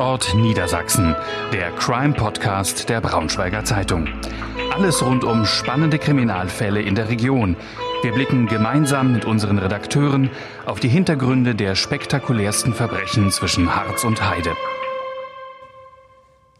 [0.00, 1.14] Tatort Niedersachsen,
[1.52, 4.08] der Crime-Podcast der Braunschweiger Zeitung.
[4.72, 7.54] Alles rund um spannende Kriminalfälle in der Region.
[8.02, 10.30] Wir blicken gemeinsam mit unseren Redakteuren
[10.64, 14.52] auf die Hintergründe der spektakulärsten Verbrechen zwischen Harz und Heide.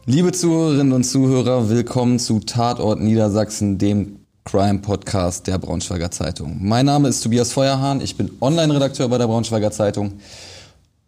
[0.04, 6.59] Liebe Zuhörerinnen und Zuhörer, willkommen zu Tatort Niedersachsen, dem Crime-Podcast der Braunschweiger Zeitung.
[6.61, 10.21] Mein Name ist Tobias Feuerhahn, ich bin Online-Redakteur bei der Braunschweiger Zeitung.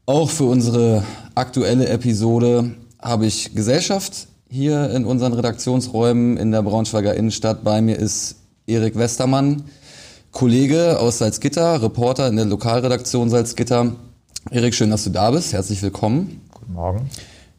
[0.05, 1.05] Auch für unsere
[1.37, 7.63] aktuelle Episode habe ich Gesellschaft hier in unseren Redaktionsräumen in der Braunschweiger Innenstadt.
[7.63, 8.35] Bei mir ist
[8.67, 9.63] Erik Westermann,
[10.33, 13.93] Kollege aus Salzgitter, Reporter in der Lokalredaktion Salzgitter.
[14.51, 15.53] Erik, schön, dass du da bist.
[15.53, 16.41] Herzlich willkommen.
[16.53, 17.09] Guten Morgen.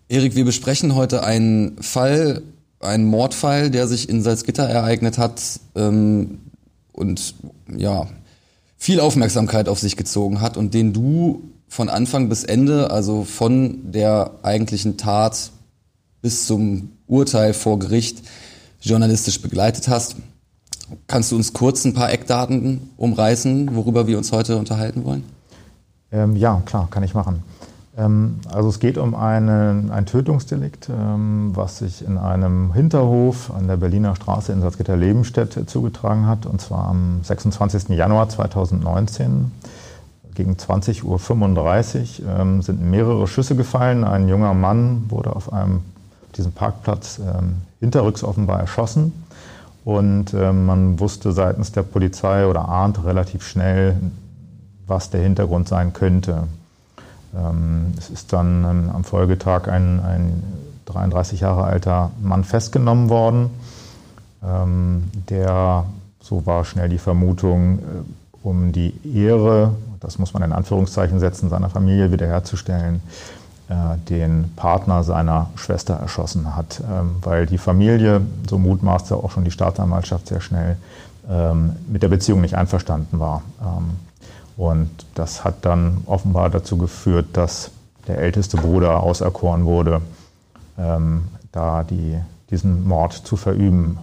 [0.09, 2.41] Erik, wir besprechen heute einen Fall,
[2.81, 5.41] einen Mordfall, der sich in Salzgitter ereignet hat
[5.75, 6.39] ähm,
[6.91, 7.35] und
[7.73, 8.05] ja
[8.75, 13.91] viel Aufmerksamkeit auf sich gezogen hat und den du von Anfang bis Ende, also von
[13.91, 15.49] der eigentlichen Tat
[16.21, 18.21] bis zum Urteil vor Gericht
[18.79, 20.17] journalistisch begleitet hast.
[21.07, 25.23] Kannst du uns kurz ein paar Eckdaten umreißen, worüber wir uns heute unterhalten wollen?
[26.11, 27.41] Ähm, ja, klar, kann ich machen.
[27.97, 33.67] Ähm, also es geht um eine, ein Tötungsdelikt, ähm, was sich in einem Hinterhof an
[33.67, 37.89] der Berliner Straße in Salzgitter-Lebenstedt zugetragen hat, und zwar am 26.
[37.89, 39.51] Januar 2019.
[40.35, 44.03] Gegen 20.35 Uhr ähm, sind mehrere Schüsse gefallen.
[44.03, 45.81] Ein junger Mann wurde auf einem
[46.35, 49.13] diesem Parkplatz ähm, hinterrücks offenbar erschossen.
[49.85, 53.97] Und ähm, man wusste seitens der Polizei oder ahnt relativ schnell,
[54.87, 56.47] was der Hintergrund sein könnte.
[57.35, 60.43] Ähm, es ist dann ähm, am Folgetag ein, ein
[60.85, 63.49] 33 Jahre alter Mann festgenommen worden,
[64.43, 65.85] ähm, der,
[66.21, 67.81] so war schnell die Vermutung, äh,
[68.41, 69.73] um die Ehre,
[70.03, 73.01] das muss man in Anführungszeichen setzen, seiner Familie wiederherzustellen,
[73.69, 79.45] äh, den Partner seiner Schwester erschossen hat, ähm, weil die Familie, so mutmaßte auch schon
[79.45, 80.75] die Staatsanwaltschaft sehr schnell,
[81.29, 83.41] ähm, mit der Beziehung nicht einverstanden war.
[83.61, 83.91] Ähm,
[84.57, 87.71] und das hat dann offenbar dazu geführt, dass
[88.07, 90.01] der älteste Bruder auserkoren wurde,
[90.75, 92.19] da die,
[92.51, 93.97] diesen Mord zu verüben.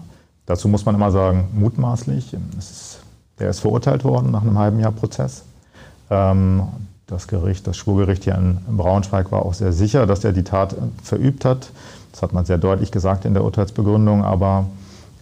[0.47, 2.35] Dazu muss man immer sagen, mutmaßlich.
[2.59, 3.01] Ist,
[3.39, 5.45] der ist verurteilt worden nach einem halben Jahr Prozess.
[6.11, 10.77] Das Gericht, das Schwurgericht hier in Braunschweig war auch sehr sicher, dass er die Tat
[11.03, 11.71] verübt hat.
[12.13, 14.67] Das hat man sehr deutlich gesagt in der Urteilsbegründung, aber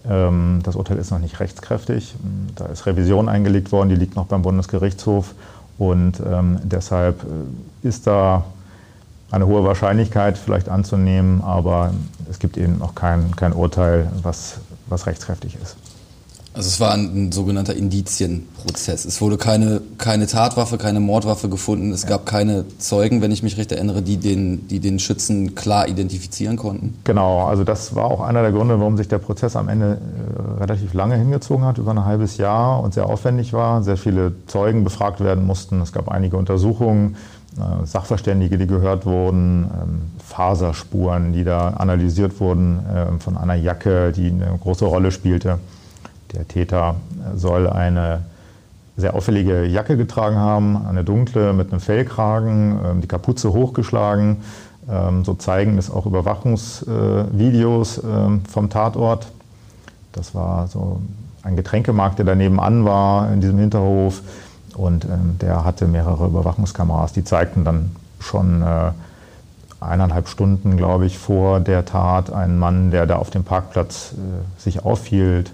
[0.09, 2.15] ähm, das Urteil ist noch nicht rechtskräftig.
[2.57, 5.35] Da ist Revision eingelegt worden, die liegt noch beim Bundesgerichtshof
[5.79, 8.45] und ähm, deshalb äh, ist da
[9.31, 11.93] eine hohe Wahrscheinlichkeit vielleicht anzunehmen, aber
[12.31, 15.77] es gibt eben noch kein, kein Urteil, was, was rechtskräftig ist.
[16.59, 19.05] Also es war ein, ein, sogenannter Indizienprozess.
[19.05, 21.93] Es wurde keine, keine Tatwaffe, keine Mordwaffe gefunden.
[21.93, 22.09] Es ja.
[22.09, 26.57] gab keine Zeugen, wenn ich mich recht erinnere, die den, die den Schützen klar identifizieren
[26.57, 26.99] konnten.
[27.05, 30.61] Genau, also das war auch einer der Gründe, warum sich der Prozess am Ende äh,
[30.61, 33.85] relativ lange hingezogen hat, über ein halbes Jahr und sehr aufwendig war.
[33.85, 35.81] Sehr viele Zeugen befragt werden mussten.
[35.81, 37.15] Es gab einige Untersuchungen.
[37.57, 44.11] Äh, Sachverständige, die gehört wurden, ähm, Faserspuren, die da analysiert wurden äh, von einer Jacke,
[44.11, 45.61] die eine große Rolle spielte.
[46.33, 46.97] Der Täter
[47.35, 48.23] soll eine
[48.99, 54.39] sehr auffällige Jacke getragen haben, eine dunkle mit einem Fellkragen, ähm, die Kapuze hochgeschlagen.
[54.91, 59.29] Ähm, so zeigen es auch Überwachungsvideos ähm, vom Tatort.
[60.13, 61.01] Das war so
[61.45, 64.23] ein Getränkemarkt, der daneben an war in diesem Hinterhof.
[64.75, 65.07] Und
[65.41, 68.93] der hatte mehrere Überwachungskameras, die zeigten dann schon äh,
[69.81, 74.61] eineinhalb Stunden, glaube ich, vor der Tat einen Mann, der da auf dem Parkplatz äh,
[74.61, 75.51] sich aufhielt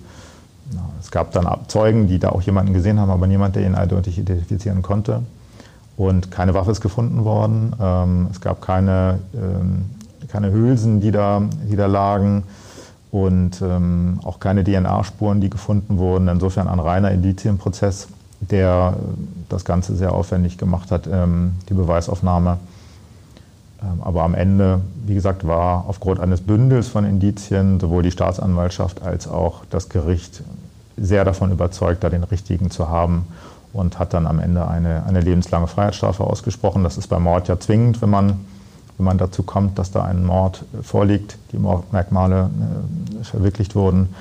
[1.01, 4.19] es gab dann Zeugen, die da auch jemanden gesehen haben, aber niemand, der ihn eindeutig
[4.19, 5.23] identifizieren konnte.
[5.97, 7.73] Und keine Waffe ist gefunden worden.
[7.81, 9.85] Ähm, es gab keine, ähm,
[10.29, 12.45] keine Hülsen, die da, die da lagen.
[13.13, 16.27] Und ähm, auch keine DNA-Spuren, die gefunden wurden.
[16.27, 18.09] Insofern ein reiner Indizienprozess,
[18.41, 18.95] der
[19.49, 22.59] das Ganze sehr aufwendig gemacht hat, die Beweisaufnahme.
[24.03, 29.29] Aber am Ende, wie gesagt, war aufgrund eines Bündels von Indizien sowohl die Staatsanwaltschaft als
[29.29, 30.43] auch das Gericht
[30.97, 33.27] sehr davon überzeugt, da den richtigen zu haben
[33.73, 36.85] und hat dann am Ende eine, eine lebenslange Freiheitsstrafe ausgesprochen.
[36.85, 38.41] Das ist beim Mord ja zwingend, wenn man,
[38.97, 42.51] wenn man dazu kommt, dass da ein Mord vorliegt, die Mordmerkmale
[43.21, 44.15] äh, verwirklicht wurden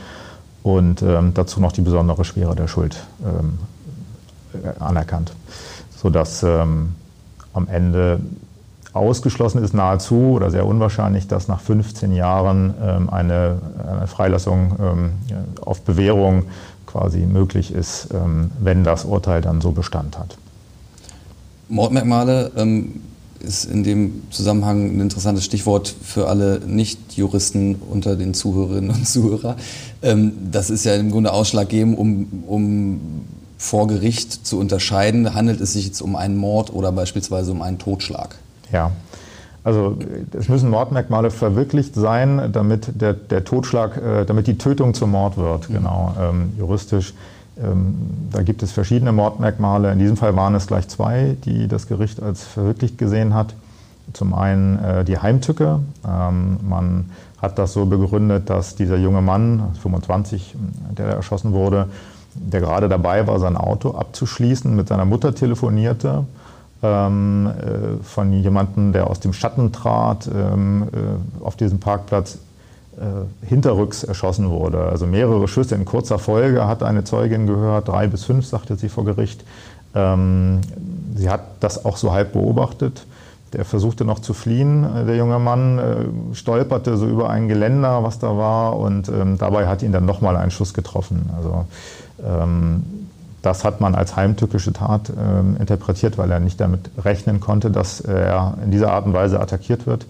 [0.63, 3.59] und ähm, dazu noch die besondere Schwere der Schuld ähm,
[4.79, 5.33] anerkannt,
[5.95, 6.95] sodass ähm,
[7.53, 8.19] am Ende
[8.93, 13.57] Ausgeschlossen ist nahezu oder sehr unwahrscheinlich, dass nach 15 Jahren ähm, eine,
[13.87, 15.11] eine, Freilassung ähm,
[15.61, 16.43] auf Bewährung
[16.85, 20.37] quasi möglich ist, ähm, wenn das Urteil dann so Bestand hat.
[21.69, 23.01] Mordmerkmale, ähm,
[23.43, 29.55] ist in dem Zusammenhang ein interessantes Stichwort für alle Nicht-Juristen unter den Zuhörerinnen und Zuhörern.
[30.01, 33.01] Ähm, das ist ja im Grunde ausschlaggebend, um, um
[33.57, 37.79] vor Gericht zu unterscheiden, handelt es sich jetzt um einen Mord oder beispielsweise um einen
[37.79, 38.35] Totschlag?
[38.73, 38.91] Ja,
[39.63, 39.97] also
[40.37, 45.37] es müssen Mordmerkmale verwirklicht sein, damit der, der Totschlag, äh, damit die Tötung zum Mord
[45.37, 45.73] wird, mhm.
[45.73, 47.13] genau, ähm, juristisch.
[47.57, 47.95] Ähm,
[48.31, 49.91] da gibt es verschiedene Mordmerkmale.
[49.91, 53.53] In diesem Fall waren es gleich zwei, die das Gericht als verwirklicht gesehen hat.
[54.11, 55.79] Zum einen äh, die Heimtücke.
[56.05, 57.11] Ähm, man
[57.41, 60.55] hat das so begründet, dass dieser junge Mann, 25,
[60.97, 61.87] der erschossen wurde,
[62.33, 66.25] der gerade dabei war, sein Auto abzuschließen, mit seiner Mutter telefonierte,
[66.83, 72.39] von jemandem, der aus dem Schatten trat, ähm, äh, auf diesem Parkplatz
[72.97, 74.83] äh, hinterrücks erschossen wurde.
[74.83, 78.89] Also mehrere Schüsse in kurzer Folge hat eine Zeugin gehört, drei bis fünf, sagte sie
[78.89, 79.43] vor Gericht.
[79.95, 80.59] Ähm,
[81.15, 83.05] sie hat das auch so halb beobachtet.
[83.53, 88.03] Der versuchte noch zu fliehen, äh, der junge Mann, äh, stolperte so über ein Geländer,
[88.03, 91.29] was da war, und ähm, dabei hat ihn dann nochmal ein Schuss getroffen.
[91.35, 91.65] Also
[92.23, 92.83] ähm,
[93.43, 97.99] das hat man als heimtückische Tat ähm, interpretiert, weil er nicht damit rechnen konnte, dass
[97.99, 100.05] er in dieser Art und Weise attackiert wird.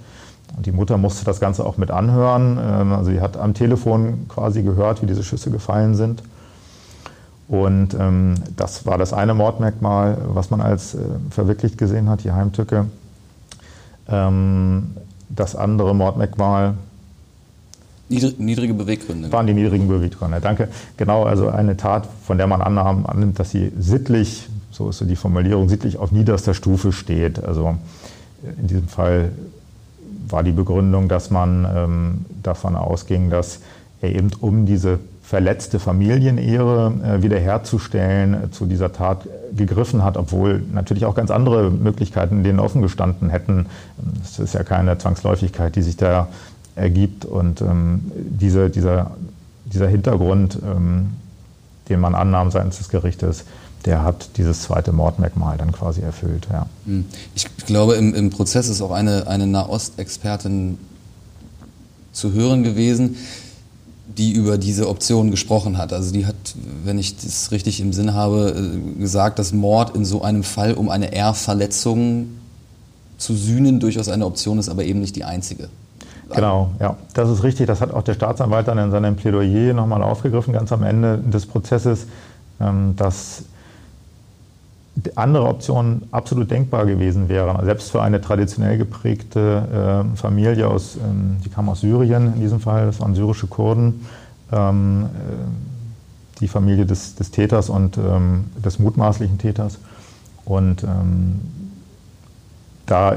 [0.56, 2.60] Und die Mutter musste das Ganze auch mit anhören.
[2.62, 6.22] Ähm, also sie hat am Telefon quasi gehört, wie diese Schüsse gefallen sind.
[7.48, 11.00] Und ähm, das war das eine Mordmerkmal, was man als äh,
[11.32, 12.86] verwirklicht gesehen hat, die Heimtücke.
[14.08, 14.96] Ähm,
[15.30, 16.76] das andere Mordmerkmal
[18.38, 19.32] Niedrige Beweggründe.
[19.32, 20.70] Waren die niedrigen Beweggründe, danke.
[20.98, 25.06] Genau, also eine Tat, von der man annahm, annimmt, dass sie sittlich, so ist so
[25.06, 27.44] die Formulierung, sittlich auf niederster Stufe steht.
[27.44, 27.78] Also
[28.60, 29.32] in diesem Fall
[30.28, 33.60] war die Begründung, dass man ähm, davon ausging, dass
[34.02, 40.62] er eben um diese verletzte Familienehre äh, wiederherzustellen, äh, zu dieser Tat gegriffen hat, obwohl
[40.74, 43.68] natürlich auch ganz andere Möglichkeiten denen offen gestanden hätten.
[44.24, 46.28] Es ist ja keine Zwangsläufigkeit, die sich da
[46.76, 47.26] ergibt.
[47.26, 49.12] Und ähm, diese, dieser,
[49.66, 51.12] dieser Hintergrund, ähm,
[51.90, 53.46] den man annahm seitens des Gerichtes,
[53.86, 56.48] der hat dieses zweite Mordmerkmal dann quasi erfüllt.
[56.52, 56.68] Ja.
[56.86, 57.06] Hm.
[57.36, 60.78] Ich glaube, im, im Prozess ist auch eine, eine Nahostexpertin
[62.14, 63.18] zu hören gewesen,
[64.18, 65.92] die über diese Option gesprochen hat.
[65.92, 66.36] Also die hat,
[66.84, 70.74] wenn ich das richtig im Sinn habe, äh, gesagt, dass Mord in so einem Fall,
[70.74, 72.28] um eine R-Verletzung
[73.18, 75.70] zu sühnen, durchaus eine Option ist, aber eben nicht die einzige.
[76.30, 77.68] Genau, ja, das ist richtig.
[77.68, 81.46] Das hat auch der Staatsanwalt dann in seinem Plädoyer nochmal aufgegriffen, ganz am Ende des
[81.46, 82.08] Prozesses,
[82.60, 83.44] ähm, dass
[85.16, 87.64] andere Optionen absolut denkbar gewesen wären.
[87.66, 92.60] Selbst für eine traditionell geprägte äh, Familie aus, ähm, die kam aus Syrien in diesem
[92.60, 94.06] Fall, das waren syrische Kurden,
[94.52, 99.78] ähm, äh, die Familie des, des Täters und des mutmaßlichen Täters.
[100.44, 100.86] Und
[102.86, 103.16] da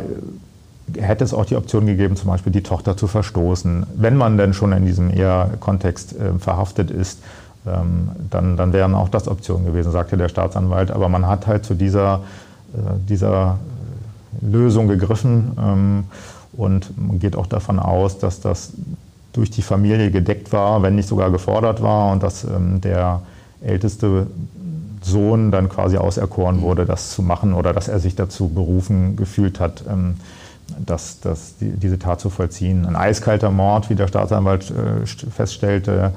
[0.95, 3.87] hätte es auch die Option gegeben, zum Beispiel die Tochter zu verstoßen.
[3.97, 7.21] Wenn man denn schon in diesem eher Kontext äh, verhaftet ist,
[7.67, 10.91] ähm, dann, dann wären auch das Optionen gewesen, sagte der Staatsanwalt.
[10.91, 12.21] Aber man hat halt zu dieser,
[12.75, 12.79] äh,
[13.09, 13.59] dieser
[14.41, 16.05] Lösung gegriffen ähm,
[16.53, 18.73] und man geht auch davon aus, dass das
[19.33, 23.21] durch die Familie gedeckt war, wenn nicht sogar gefordert war und dass ähm, der
[23.61, 24.29] älteste
[25.03, 29.61] Sohn dann quasi auserkoren wurde, das zu machen oder dass er sich dazu berufen gefühlt
[29.61, 30.17] hat, ähm,
[30.79, 32.87] das, das, die, diese Tat zu vollziehen.
[32.87, 36.13] Ein eiskalter Mord, wie der Staatsanwalt äh, feststellte,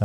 [0.00, 0.04] äh,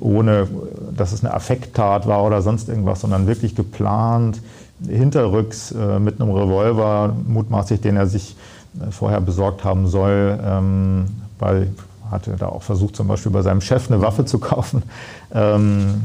[0.00, 0.48] ohne
[0.96, 4.40] dass es eine Affekttat war oder sonst irgendwas, sondern wirklich geplant,
[4.86, 8.36] hinterrücks äh, mit einem Revolver, mutmaßlich, den er sich
[8.80, 11.06] äh, vorher besorgt haben soll, ähm,
[11.38, 11.68] weil
[12.10, 14.82] hatte da auch versucht, zum Beispiel bei seinem Chef eine Waffe zu kaufen.
[15.34, 16.02] Ähm,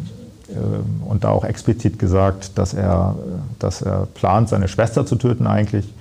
[0.49, 3.15] äh, und da auch explizit gesagt, dass er,
[3.59, 5.93] dass er plant, seine Schwester zu töten eigentlich.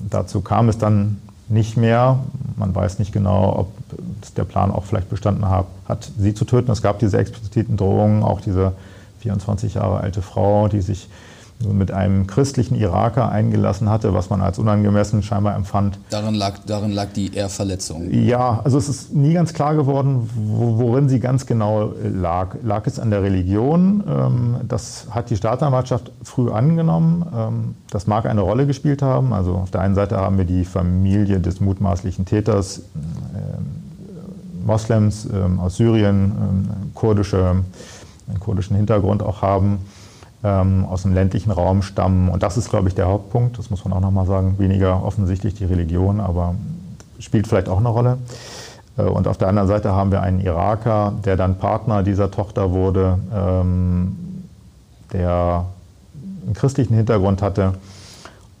[0.00, 2.18] Dazu kam es dann nicht mehr.
[2.56, 3.72] Man weiß nicht genau, ob
[4.36, 6.70] der Plan auch vielleicht bestanden hat, hat sie zu töten.
[6.70, 8.72] Es gab diese expliziten Drohungen, auch diese
[9.20, 11.08] 24 Jahre alte Frau, die sich
[11.66, 15.98] mit einem christlichen Iraker eingelassen hatte, was man als unangemessen scheinbar empfand.
[16.10, 18.12] Darin lag, darin lag die Ehrverletzung.
[18.12, 22.56] Ja, also es ist nie ganz klar geworden, worin sie ganz genau lag.
[22.62, 24.04] Lag es an der Religion?
[24.08, 27.26] Ähm, das hat die Staatsanwaltschaft früh angenommen.
[27.34, 29.32] Ähm, das mag eine Rolle gespielt haben.
[29.32, 32.82] Also auf der einen Seite haben wir die Familie des mutmaßlichen Täters,
[33.34, 35.26] ähm, Moslems
[35.62, 37.62] aus Syrien, kurdische,
[38.28, 39.78] einen kurdischen Hintergrund auch haben
[40.44, 42.28] ähm, aus dem ländlichen Raum stammen.
[42.28, 43.58] Und das ist, glaube ich, der Hauptpunkt.
[43.58, 44.58] Das muss man auch nochmal sagen.
[44.58, 46.54] Weniger offensichtlich die Religion, aber
[47.18, 48.18] spielt vielleicht auch eine Rolle.
[48.96, 52.72] Äh, und auf der anderen Seite haben wir einen Iraker, der dann Partner dieser Tochter
[52.72, 54.16] wurde, ähm,
[55.12, 55.64] der
[56.46, 57.62] einen christlichen Hintergrund hatte.
[57.62, 57.76] Äh,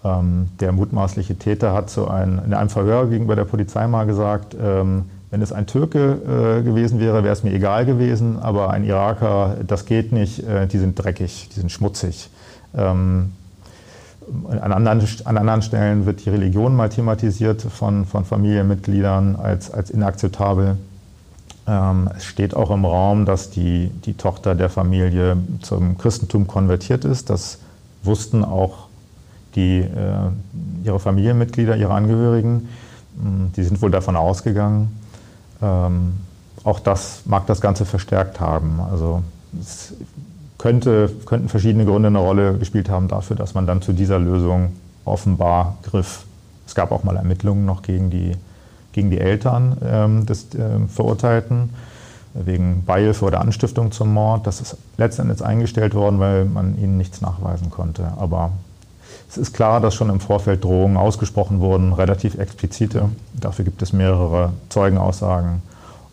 [0.04, 4.54] Ähm, der mutmaßliche Täter hat zu ein, in einem Verhör gegenüber der Polizei mal gesagt,
[4.54, 8.84] ähm, wenn es ein Türke äh, gewesen wäre, wäre es mir egal gewesen, aber ein
[8.84, 12.30] Iraker, das geht nicht, äh, die sind dreckig, die sind schmutzig.
[12.74, 13.32] Ähm,
[14.48, 19.90] an, anderen, an anderen Stellen wird die Religion mal thematisiert von, von Familienmitgliedern als, als
[19.90, 20.76] inakzeptabel.
[21.66, 27.04] Ähm, es steht auch im Raum, dass die, die Tochter der Familie zum Christentum konvertiert
[27.04, 27.30] ist.
[27.30, 27.58] Das
[28.02, 28.88] wussten auch
[29.54, 32.68] die, äh, ihre Familienmitglieder, ihre Angehörigen.
[33.16, 34.97] Mm, die sind wohl davon ausgegangen.
[35.62, 36.14] Ähm,
[36.64, 38.80] auch das mag das Ganze verstärkt haben.
[38.90, 39.22] Also
[39.60, 39.94] es
[40.58, 44.72] könnte, könnten verschiedene Gründe eine Rolle gespielt haben dafür, dass man dann zu dieser Lösung
[45.04, 46.24] offenbar griff.
[46.66, 48.36] Es gab auch mal Ermittlungen noch gegen die,
[48.92, 51.70] gegen die Eltern ähm, des äh, Verurteilten
[52.34, 54.46] wegen Beihilfe oder Anstiftung zum Mord.
[54.46, 58.12] Das ist letztendlich eingestellt worden, weil man ihnen nichts nachweisen konnte.
[58.18, 58.52] Aber
[59.30, 63.10] es ist klar, dass schon im Vorfeld Drohungen ausgesprochen wurden, relativ explizite.
[63.34, 65.62] Dafür gibt es mehrere Zeugenaussagen.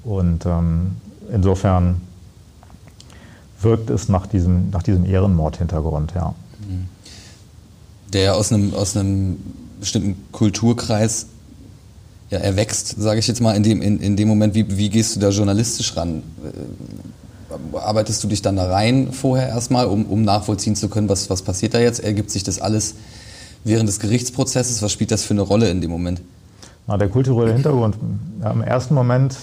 [0.03, 0.97] Und ähm,
[1.31, 2.01] insofern
[3.61, 6.35] wirkt es nach diesem, nach diesem Ehrenmord-Hintergrund, ja.
[8.11, 9.37] Der aus einem, aus einem
[9.79, 11.27] bestimmten Kulturkreis
[12.29, 15.15] ja, erwächst, sage ich jetzt mal, in dem, in, in dem Moment, wie, wie gehst
[15.15, 16.21] du da journalistisch ran?
[17.77, 21.41] Arbeitest du dich dann da rein vorher erstmal, um, um nachvollziehen zu können, was, was
[21.41, 21.99] passiert da jetzt?
[22.03, 22.95] Ergibt sich das alles
[23.63, 24.81] während des Gerichtsprozesses?
[24.81, 26.21] Was spielt das für eine Rolle in dem Moment?
[26.87, 27.97] Na, der kulturelle Hintergrund.
[28.41, 29.35] Ja, Im ersten Moment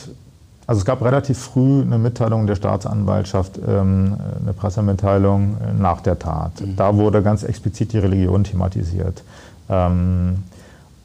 [0.67, 6.19] also es gab relativ früh eine Mitteilung der Staatsanwaltschaft, ähm, eine Pressemitteilung äh, nach der
[6.19, 6.61] Tat.
[6.61, 6.77] Mhm.
[6.77, 9.23] Da wurde ganz explizit die Religion thematisiert.
[9.69, 10.45] Ähm,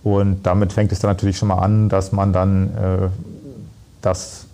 [0.03, 3.07] und damit fängt es dann natürlich schon mal an, dass man dann äh,
[4.01, 4.45] das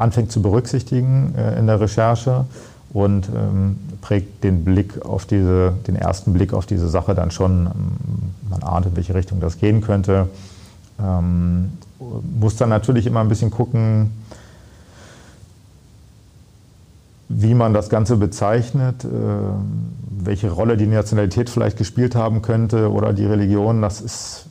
[0.00, 2.46] anfängt zu berücksichtigen äh, in der Recherche
[2.92, 7.64] und ähm, prägt den Blick auf diese, den ersten Blick auf diese Sache dann schon.
[8.50, 10.28] Man ahnt, in welche Richtung das gehen könnte
[12.38, 14.10] muss dann natürlich immer ein bisschen gucken,
[17.28, 19.08] wie man das Ganze bezeichnet, äh,
[20.10, 23.82] welche Rolle die Nationalität vielleicht gespielt haben könnte oder die Religion.
[23.82, 24.46] Das ist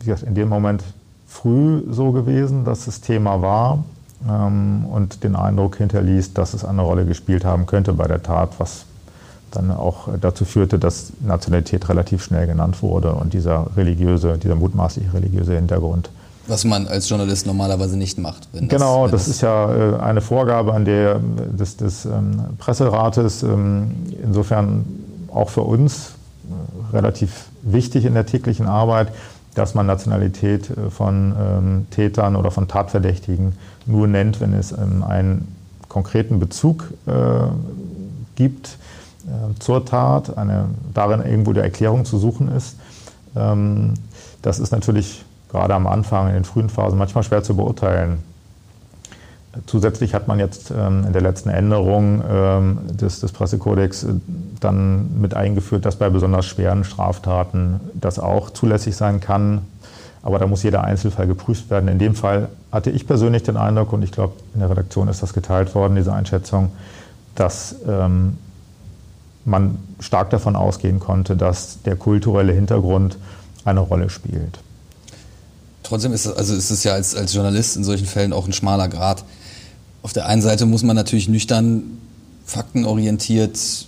[0.00, 0.84] wie gesagt, in dem Moment
[1.26, 3.84] früh so gewesen, dass das Thema war
[4.28, 8.50] ähm, und den Eindruck hinterließ, dass es eine Rolle gespielt haben könnte bei der Tat,
[8.58, 8.84] was
[9.50, 15.12] dann auch dazu führte, dass Nationalität relativ schnell genannt wurde und dieser religiöse, dieser mutmaßliche
[15.14, 16.10] religiöse Hintergrund
[16.48, 18.48] was man als Journalist normalerweise nicht macht.
[18.52, 23.42] genau, das, das, ist ja äh, eine Vorgabe an der, des, des ähm, Presserates.
[23.42, 23.90] Ähm,
[24.22, 24.86] insofern
[25.28, 26.12] auch für uns
[26.48, 29.08] äh, relativ wichtig in der täglichen Arbeit,
[29.58, 33.54] dass man Nationalität äh, von ähm, Tätern oder von Tatverdächtigen
[33.86, 35.48] nur nennt, wenn es ähm, einen
[35.88, 37.12] konkreten Bezug äh,
[38.36, 38.78] gibt
[39.26, 42.76] äh, zur Tat, eine, darin irgendwo die Erklärung zu suchen ist.
[43.34, 43.94] Ähm,
[44.42, 48.22] das ist natürlich gerade am Anfang, in den frühen Phasen, manchmal schwer zu beurteilen.
[49.66, 54.08] Zusätzlich hat man jetzt ähm, in der letzten Änderung ähm, des, des Pressekodex äh,
[54.60, 59.62] dann mit eingeführt, dass bei besonders schweren Straftaten das auch zulässig sein kann.
[60.22, 61.88] Aber da muss jeder Einzelfall geprüft werden.
[61.88, 65.22] In dem Fall hatte ich persönlich den Eindruck, und ich glaube, in der Redaktion ist
[65.22, 66.70] das geteilt worden, diese Einschätzung,
[67.34, 68.36] dass ähm,
[69.44, 73.16] man stark davon ausgehen konnte, dass der kulturelle Hintergrund
[73.64, 74.58] eine Rolle spielt.
[75.82, 78.52] Trotzdem ist es, also ist es ja als, als Journalist in solchen Fällen auch ein
[78.52, 79.24] schmaler Grad.
[80.02, 81.98] Auf der einen Seite muss man natürlich nüchtern,
[82.44, 83.86] faktenorientiert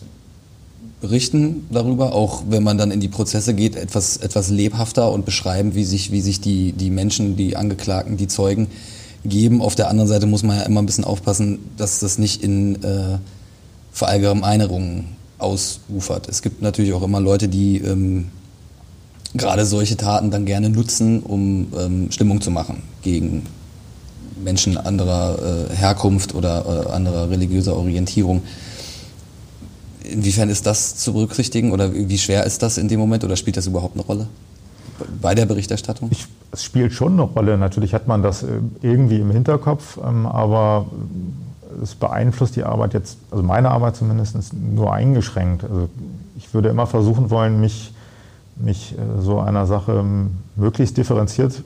[1.01, 5.75] berichten darüber, auch wenn man dann in die Prozesse geht, etwas, etwas lebhafter und beschreiben,
[5.75, 8.69] wie sich, wie sich die, die Menschen, die Angeklagten, die Zeugen
[9.25, 9.63] geben.
[9.63, 12.83] Auf der anderen Seite muss man ja immer ein bisschen aufpassen, dass das nicht in
[12.85, 13.19] äh,
[13.93, 15.07] Verallgemeinerungen
[15.39, 16.29] ausufert.
[16.29, 18.29] Es gibt natürlich auch immer Leute, die ähm,
[19.35, 23.45] gerade solche Taten dann gerne nutzen, um ähm, Stimmung zu machen gegen
[24.43, 28.43] Menschen anderer äh, Herkunft oder äh, anderer religiöser Orientierung.
[30.05, 33.57] Inwiefern ist das zu berücksichtigen oder wie schwer ist das in dem Moment oder spielt
[33.57, 34.27] das überhaupt eine Rolle
[35.21, 36.09] bei der Berichterstattung?
[36.11, 37.57] Ich, es spielt schon eine Rolle.
[37.59, 40.87] Natürlich hat man das äh, irgendwie im Hinterkopf, ähm, aber
[41.83, 45.65] es beeinflusst die Arbeit jetzt, also meine Arbeit zumindest, nur eingeschränkt.
[45.65, 45.89] Also
[46.37, 47.93] ich würde immer versuchen wollen, mich
[48.63, 50.05] mich äh, so einer Sache
[50.57, 51.63] möglichst differenziert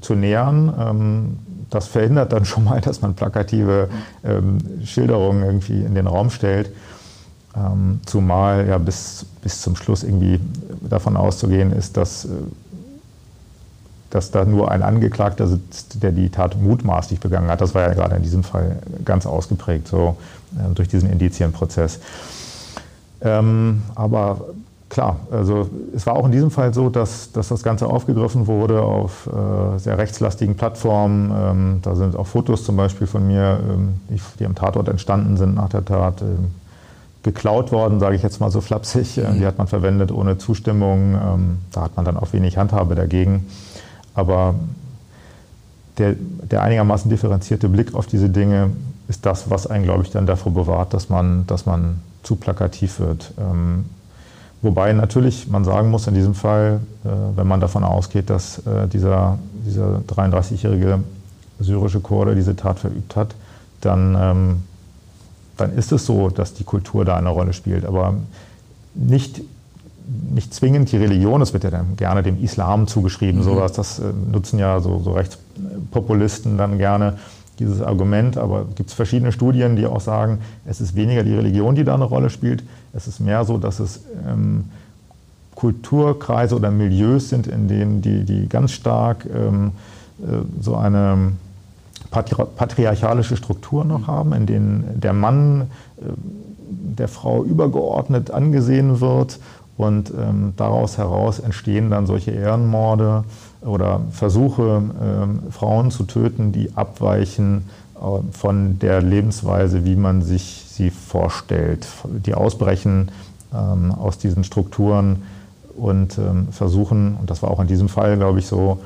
[0.00, 0.74] zu nähern.
[0.78, 1.38] Ähm,
[1.74, 3.88] das verhindert dann schon mal, dass man plakative
[4.24, 6.70] ähm, Schilderungen irgendwie in den Raum stellt.
[7.56, 10.40] Ähm, zumal ja bis, bis zum Schluss irgendwie
[10.80, 12.28] davon auszugehen ist, dass, äh,
[14.10, 17.60] dass da nur ein Angeklagter sitzt, der die Tat mutmaßlich begangen hat.
[17.60, 20.16] Das war ja gerade in diesem Fall ganz ausgeprägt, so
[20.56, 22.00] äh, durch diesen Indizienprozess.
[23.20, 24.40] aber
[24.94, 28.80] klar, also es war auch in diesem Fall so, dass, dass das Ganze aufgegriffen wurde
[28.80, 31.32] auf äh, sehr rechtslastigen Plattformen.
[31.36, 33.94] Ähm, da sind auch Fotos zum Beispiel von mir, ähm,
[34.38, 36.52] die, am Tatort entstanden sind nach der Tat, ähm,
[37.24, 39.16] geklaut worden, sage ich jetzt mal so flapsig.
[39.16, 39.40] Mhm.
[39.40, 41.14] Die hat man verwendet ohne Zustimmung.
[41.14, 43.46] Ähm, da hat man dann auch wenig Handhabe dagegen.
[44.14, 44.54] Aber
[45.98, 48.70] der, der einigermaßen differenzierte Blick auf diese Dinge
[49.08, 53.00] ist das, was einen, glaube ich, dann davor bewahrt, dass man, dass man zu plakativ
[53.00, 53.32] wird.
[54.64, 58.88] Wobei natürlich man sagen muss, in diesem Fall, äh, wenn man davon ausgeht, dass äh,
[58.88, 61.00] dieser, dieser 33-jährige
[61.60, 63.34] syrische Kurde diese Tat verübt hat,
[63.80, 64.62] dann, ähm,
[65.56, 67.84] dann ist es so, dass die Kultur da eine Rolle spielt.
[67.84, 68.14] Aber
[68.94, 69.42] nicht
[70.30, 73.44] nicht zwingend die Religion, es wird ja dann gerne dem Islam zugeschrieben, mhm.
[73.44, 77.14] sowas, das äh, nutzen ja so, so Rechtspopulisten dann gerne
[77.58, 81.74] dieses Argument, aber es gibt verschiedene Studien, die auch sagen, es ist weniger die Religion,
[81.74, 84.64] die da eine Rolle spielt, es ist mehr so, dass es ähm,
[85.54, 89.72] Kulturkreise oder Milieus sind, in denen die, die ganz stark ähm,
[90.20, 91.32] äh, so eine
[92.10, 96.04] patri patriarchalische Struktur noch haben, in denen der Mann äh,
[96.68, 99.38] der Frau übergeordnet angesehen wird.
[99.76, 103.24] Und ähm, daraus heraus entstehen dann solche Ehrenmorde
[103.64, 107.64] oder Versuche, ähm, Frauen zu töten, die abweichen
[107.96, 111.86] äh, von der Lebensweise, wie man sich sie vorstellt.
[112.04, 113.10] Die ausbrechen
[113.52, 115.22] ähm, aus diesen Strukturen
[115.76, 118.80] und ähm, versuchen, und das war auch in diesem Fall, glaube ich, so,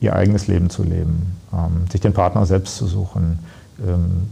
[0.00, 3.38] ihr eigenes Leben zu leben, ähm, sich den Partner selbst zu suchen
[3.86, 4.28] ähm,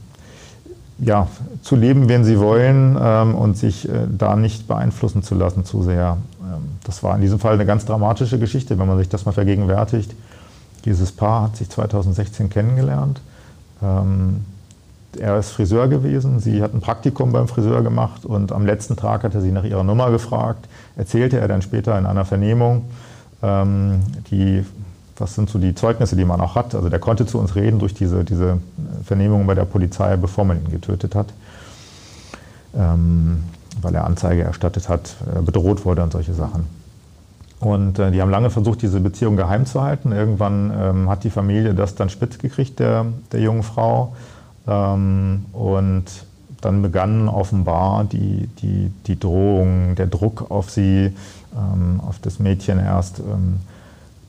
[0.99, 1.29] ja,
[1.63, 5.83] zu leben, wenn sie wollen ähm, und sich äh, da nicht beeinflussen zu lassen zu
[5.83, 6.19] sehr.
[6.49, 9.33] Ähm, das war in diesem Fall eine ganz dramatische Geschichte, wenn man sich das mal
[9.33, 10.15] vergegenwärtigt.
[10.85, 13.21] Dieses Paar hat sich 2016 kennengelernt.
[13.83, 14.45] Ähm,
[15.19, 19.25] er ist Friseur gewesen, sie hat ein Praktikum beim Friseur gemacht und am letzten Tag
[19.25, 20.69] hat er sie nach ihrer Nummer gefragt.
[20.97, 22.85] Erzählte er dann später in einer Vernehmung.
[23.43, 24.01] Ähm,
[24.31, 24.65] die
[25.21, 26.75] was sind so die Zeugnisse, die man auch hat?
[26.75, 28.59] Also der konnte zu uns reden durch diese, diese
[29.05, 31.27] Vernehmung bei der Polizei, bevor man ihn getötet hat,
[33.83, 36.65] weil er Anzeige erstattet hat, bedroht wurde und solche Sachen.
[37.61, 40.13] Und äh, die haben lange versucht, diese Beziehung geheim zu halten.
[40.13, 44.15] Irgendwann ähm, hat die Familie das dann spitz gekriegt, der, der jungen Frau.
[44.67, 46.05] Ähm, und
[46.61, 51.13] dann begann offenbar die, die, die Drohung, der Druck auf sie,
[51.57, 53.61] ähm, auf das Mädchen erst ähm,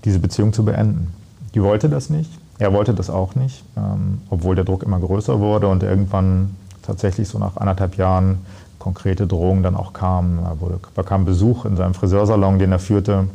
[0.05, 1.13] diese Beziehung zu beenden.
[1.53, 5.39] Die wollte das nicht, er wollte das auch nicht, ähm, obwohl der Druck immer größer
[5.39, 8.39] wurde und irgendwann tatsächlich so nach anderthalb Jahren
[8.79, 10.39] konkrete Drohungen dann auch kamen.
[10.43, 13.27] Er wurde, bekam Besuch in seinem Friseursalon, den er führte.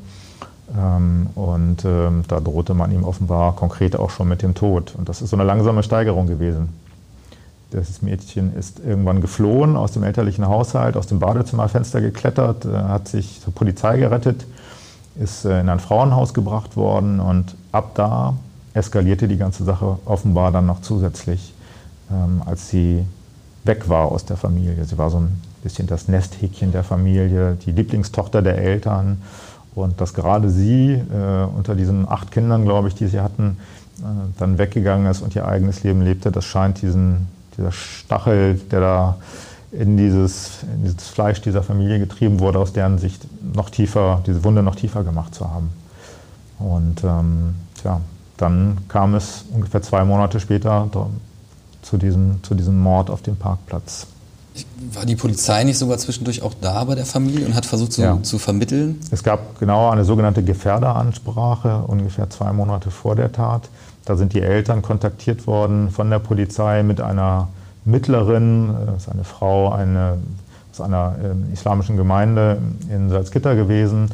[0.77, 4.95] Ähm, und ähm, da drohte man ihm offenbar konkret auch schon mit dem Tod.
[4.97, 6.71] Und das ist so eine langsame Steigerung gewesen.
[7.71, 13.09] Das Mädchen ist irgendwann geflohen aus dem elterlichen Haushalt, aus dem Badezimmerfenster geklettert, äh, hat
[13.09, 14.47] sich zur Polizei gerettet
[15.17, 18.35] ist äh, in ein Frauenhaus gebracht worden und ab da
[18.75, 21.55] eskalierte die ganze Sache offenbar dann noch zusätzlich,
[22.11, 23.05] ähm, als sie
[23.65, 24.85] weg war aus der Familie.
[24.85, 29.23] Sie war so ein bisschen das Nesthäkchen der Familie, die Lieblingstochter der Eltern
[29.75, 33.57] und dass gerade sie äh, unter diesen acht Kindern, glaube ich, die sie hatten,
[34.01, 34.05] äh,
[34.39, 39.17] dann weggegangen ist und ihr eigenes Leben lebte, das scheint diesen, dieser Stachel, der da
[39.73, 44.45] in dieses, in dieses Fleisch dieser Familie getrieben wurde, aus deren Sicht noch tiefer, diese
[44.45, 45.71] Wunde noch tiefer gemacht zu haben.
[46.61, 48.01] Und ähm, tja,
[48.37, 50.89] dann kam es ungefähr zwei Monate später
[51.85, 54.07] zu diesem, zu diesem Mord auf dem Parkplatz.
[54.93, 58.03] War die Polizei nicht sogar zwischendurch auch da bei der Familie und hat versucht zu,
[58.03, 58.23] ja.
[58.23, 59.01] zu vermitteln?
[59.11, 63.69] Es gab genau eine sogenannte Gefährderansprache ungefähr zwei Monate vor der Tat.
[64.05, 67.49] Da sind die Eltern kontaktiert worden von der Polizei mit einer
[67.85, 70.19] Mittlerin, das ist eine Frau eine,
[70.73, 72.59] aus einer äh, islamischen Gemeinde
[72.91, 74.11] in Salzgitter gewesen,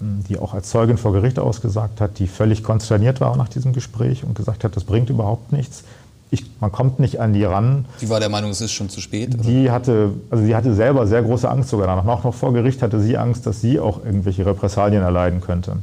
[0.00, 4.24] die auch als Zeugin vor Gericht ausgesagt hat, die völlig konsterniert war nach diesem Gespräch
[4.24, 5.84] und gesagt hat, das bringt überhaupt nichts.
[6.30, 7.86] Ich, man kommt nicht an die ran.
[7.96, 9.34] Sie war der Meinung, es ist schon zu spät?
[9.34, 9.44] Oder?
[9.44, 12.04] Die hatte, also sie hatte selber sehr große Angst sogar danach.
[12.04, 15.76] Noch, noch vor Gericht hatte sie Angst, dass sie auch irgendwelche Repressalien erleiden könnte.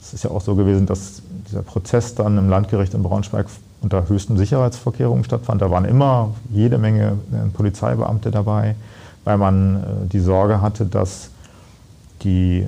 [0.00, 3.46] Es ist ja auch so gewesen, dass dieser Prozess dann im Landgericht in Braunschweig
[3.82, 5.60] unter höchsten Sicherheitsvorkehrungen stattfand.
[5.60, 8.76] Da waren immer jede Menge äh, Polizeibeamte dabei,
[9.24, 11.28] weil man äh, die Sorge hatte, dass
[12.22, 12.66] die, äh,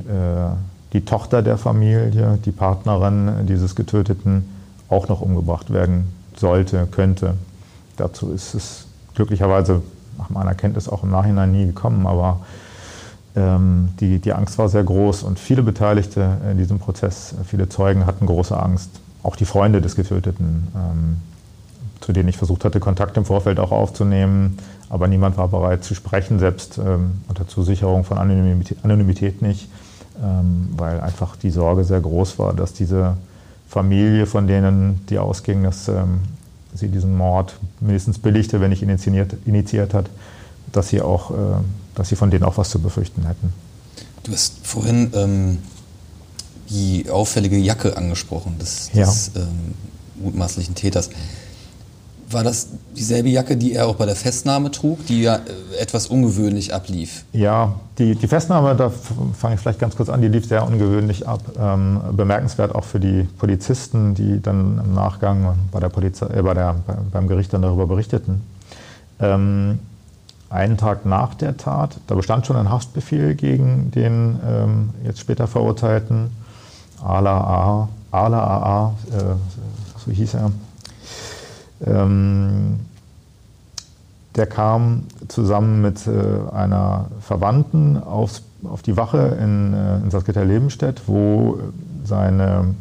[0.93, 4.49] die Tochter der Familie, die Partnerin dieses Getöteten,
[4.91, 7.35] auch noch umgebracht werden sollte, könnte.
[7.97, 9.83] Dazu ist es glücklicherweise
[10.19, 12.41] nach meiner Kenntnis auch im Nachhinein nie gekommen, aber
[13.35, 18.07] ähm, die, die Angst war sehr groß und viele Beteiligte in diesem Prozess, viele Zeugen
[18.07, 18.91] hatten große Angst
[19.23, 21.17] auch die Freunde des Getöteten, ähm,
[22.01, 25.95] zu denen ich versucht hatte, Kontakt im Vorfeld auch aufzunehmen, aber niemand war bereit zu
[25.95, 29.69] sprechen, selbst ähm, unter Zusicherung von Anonymität, Anonymität nicht,
[30.23, 33.17] ähm, weil einfach die Sorge sehr groß war, dass diese
[33.73, 36.21] Familie, von denen die ausging, dass ähm,
[36.75, 40.11] sie diesen Mord mindestens billigte, wenn nicht initiiert, initiiert hat,
[40.73, 41.35] dass sie, auch, äh,
[41.95, 43.55] dass sie von denen auch was zu befürchten hätten.
[44.25, 45.59] Du hast vorhin ähm,
[46.69, 49.41] die auffällige Jacke angesprochen des, des ja.
[49.41, 49.75] ähm,
[50.23, 51.09] mutmaßlichen Täters.
[52.33, 56.07] War das dieselbe Jacke, die er auch bei der Festnahme trug, die ja äh, etwas
[56.07, 57.25] ungewöhnlich ablief?
[57.33, 58.91] Ja, die, die Festnahme, da
[59.39, 61.41] fange ich vielleicht ganz kurz an, die lief sehr ungewöhnlich ab.
[61.59, 66.55] Ähm, bemerkenswert auch für die Polizisten, die dann im Nachgang bei der Polizei, äh, bei
[66.55, 66.77] der,
[67.13, 68.43] beim Gericht dann darüber berichteten.
[69.21, 69.79] Ähm,
[70.49, 75.47] einen Tag nach der Tat, da bestand schon ein Haftbefehl gegen den ähm, jetzt später
[75.47, 76.31] Verurteilten,
[77.03, 79.23] Ala A, Ala AA, äh,
[80.05, 80.53] so hieß er.
[81.87, 82.81] Ähm,
[84.37, 91.03] der kam zusammen mit äh, einer Verwandten aufs, auf die Wache in, äh, in Salzgitter-Lebenstedt,
[91.07, 91.59] wo
[92.05, 92.75] seine,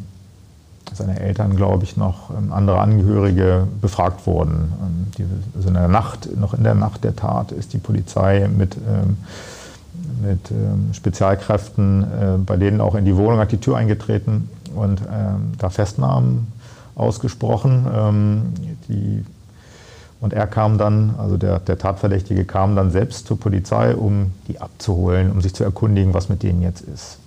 [0.94, 4.72] seine Eltern, glaube ich, noch ähm, andere Angehörige befragt wurden.
[4.80, 8.48] Ähm, die, also in der Nacht, noch in der Nacht der Tat ist die Polizei
[8.48, 9.18] mit, ähm,
[10.22, 15.02] mit ähm, Spezialkräften äh, bei denen auch in die Wohnung, hat die Tür eingetreten und
[15.02, 16.46] ähm, da Festnahmen
[16.94, 17.86] ausgesprochen.
[18.88, 19.24] Die,
[20.20, 24.60] und er kam dann, also der, der Tatverdächtige kam dann selbst zur Polizei, um die
[24.60, 27.18] abzuholen, um sich zu erkundigen, was mit denen jetzt ist.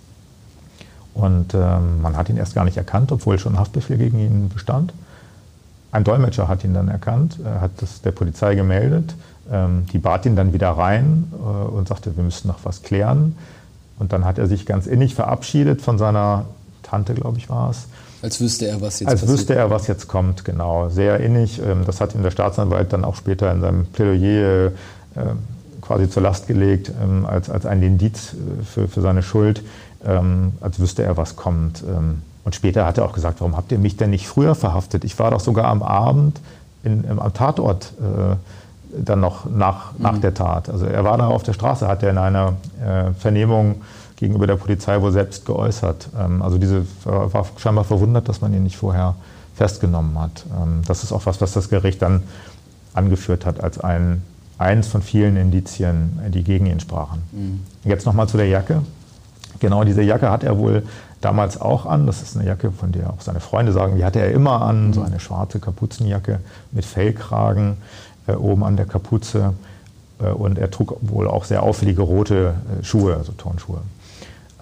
[1.13, 4.49] Und ähm, man hat ihn erst gar nicht erkannt, obwohl schon ein Haftbefehl gegen ihn
[4.49, 4.93] bestand.
[5.91, 9.15] Ein Dolmetscher hat ihn dann erkannt, er hat das der Polizei gemeldet.
[9.49, 13.37] Ähm, die bat ihn dann wieder rein äh, und sagte, wir müssen noch was klären.
[13.97, 16.45] Und dann hat er sich ganz innig verabschiedet von seiner
[16.83, 17.87] Tante, glaube ich, war es.
[18.25, 19.37] Als wüsste er, was jetzt Als passiert.
[19.37, 20.89] wüsste er, was jetzt kommt, genau.
[20.89, 21.61] Sehr innig.
[21.61, 24.71] Ähm, das hat ihm der Staatsanwalt dann auch später in seinem Plädoyer äh,
[25.79, 29.61] quasi zur Last gelegt, ähm, als, als ein Indiz äh, für, für seine Schuld,
[30.03, 31.83] ähm, als wüsste er, was kommt.
[32.43, 35.03] Und später hat er auch gesagt, warum habt ihr mich denn nicht früher verhaftet?
[35.03, 36.39] Ich war doch sogar am Abend
[36.83, 38.35] in, am Tatort äh,
[38.97, 40.21] dann noch nach, nach mhm.
[40.21, 40.69] der Tat.
[40.69, 42.53] Also er war da auf der Straße, hat er in einer
[43.19, 43.81] Vernehmung
[44.15, 46.09] gegenüber der Polizei wohl selbst geäußert.
[46.17, 49.15] Ähm, also diese war scheinbar verwundert, dass man ihn nicht vorher
[49.55, 50.45] festgenommen hat.
[50.61, 52.23] Ähm, das ist auch was, was das Gericht dann
[52.93, 54.21] angeführt hat als ein,
[54.57, 57.23] eins von vielen Indizien, die gegen ihn sprachen.
[57.31, 57.61] Mhm.
[57.83, 58.81] Jetzt nochmal zu der Jacke.
[59.59, 60.83] Genau diese Jacke hat er wohl
[61.21, 62.05] damals auch an.
[62.07, 64.87] Das ist eine Jacke, von der auch seine Freunde sagen, die hatte er immer an.
[64.87, 64.93] Mhm.
[64.93, 66.39] So eine schwarze Kapuzenjacke
[66.71, 67.77] mit Fellkragen
[68.27, 69.53] äh, oben an der Kapuze.
[70.19, 73.81] Äh, und er trug wohl auch sehr auffällige rote äh, Schuhe, also Turnschuhe.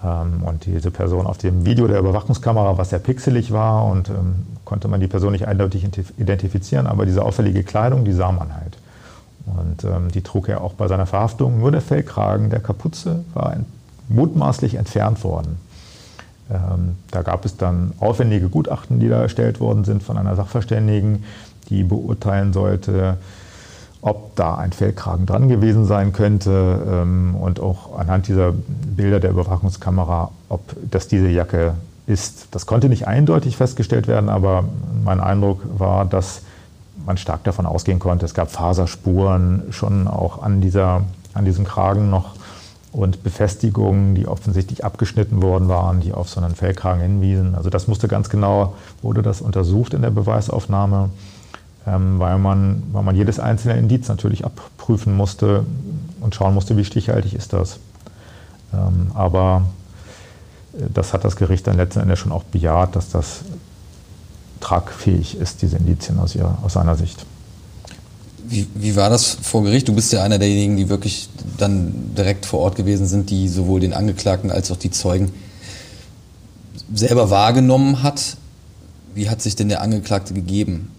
[0.04, 4.46] Ähm, und diese Person auf dem Video der Überwachungskamera, was sehr pixelig war und ähm,
[4.64, 5.84] konnte man die Person nicht eindeutig
[6.18, 8.76] identifizieren, aber diese auffällige Kleidung, die sah man halt.
[9.46, 11.58] Und ähm, die trug er auch bei seiner Verhaftung.
[11.58, 13.56] Nur der Fellkragen der Kapuze war
[14.08, 15.58] mutmaßlich entfernt worden.
[16.50, 21.24] Ähm, da gab es dann aufwendige Gutachten, die da erstellt worden sind von einer Sachverständigen,
[21.68, 23.16] die beurteilen sollte,
[24.04, 29.30] ob da ein Fellkragen dran gewesen sein könnte ähm, und auch anhand dieser Bilder der
[29.30, 31.72] Überwachungskamera, ob das diese Jacke
[32.06, 32.48] ist.
[32.50, 34.64] Das konnte nicht eindeutig festgestellt werden, aber
[35.02, 36.42] mein Eindruck war, dass
[37.06, 42.10] man stark davon ausgehen konnte, es gab Faserspuren schon auch an, dieser, an diesem Kragen
[42.10, 42.34] noch
[42.92, 47.54] und Befestigungen, die offensichtlich abgeschnitten worden waren, die auf so einen Fellkragen hinwiesen.
[47.54, 51.08] Also das musste ganz genau, wurde das untersucht in der Beweisaufnahme
[51.84, 55.66] weil, man, weil man jedes einzelne Indiz natürlich abprüfen musste
[56.20, 57.78] und schauen musste, wie stichhaltig ist das.
[58.72, 59.66] Ähm, aber
[60.74, 63.40] äh, das hat das Gericht dann letzten Endes schon auch bejaht, dass das
[64.60, 67.26] tragfähig ist, diese Indizien aus, ihrer, aus seiner Sicht.
[68.46, 69.88] Wie, wie, war das vor Gericht?
[69.88, 73.80] Du bist ja einer derjenigen, die wirklich dann direkt vor Ort gewesen sind, die sowohl
[73.80, 75.32] den Angeklagten als auch die Zeugen
[76.94, 78.36] selber wahrgenommen hat.
[79.14, 80.90] Wie hat sich denn der Angeklagte gegeben?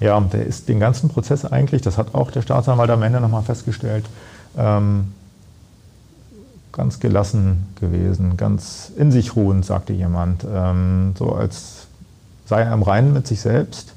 [0.00, 3.42] Ja, der ist den ganzen Prozess eigentlich, das hat auch der Staatsanwalt am Ende nochmal
[3.42, 4.04] festgestellt,
[4.56, 5.12] ähm,
[6.72, 10.44] ganz gelassen gewesen, ganz in sich ruhend, sagte jemand.
[10.52, 11.86] Ähm, so als
[12.46, 13.94] sei er im Reinen mit sich selbst.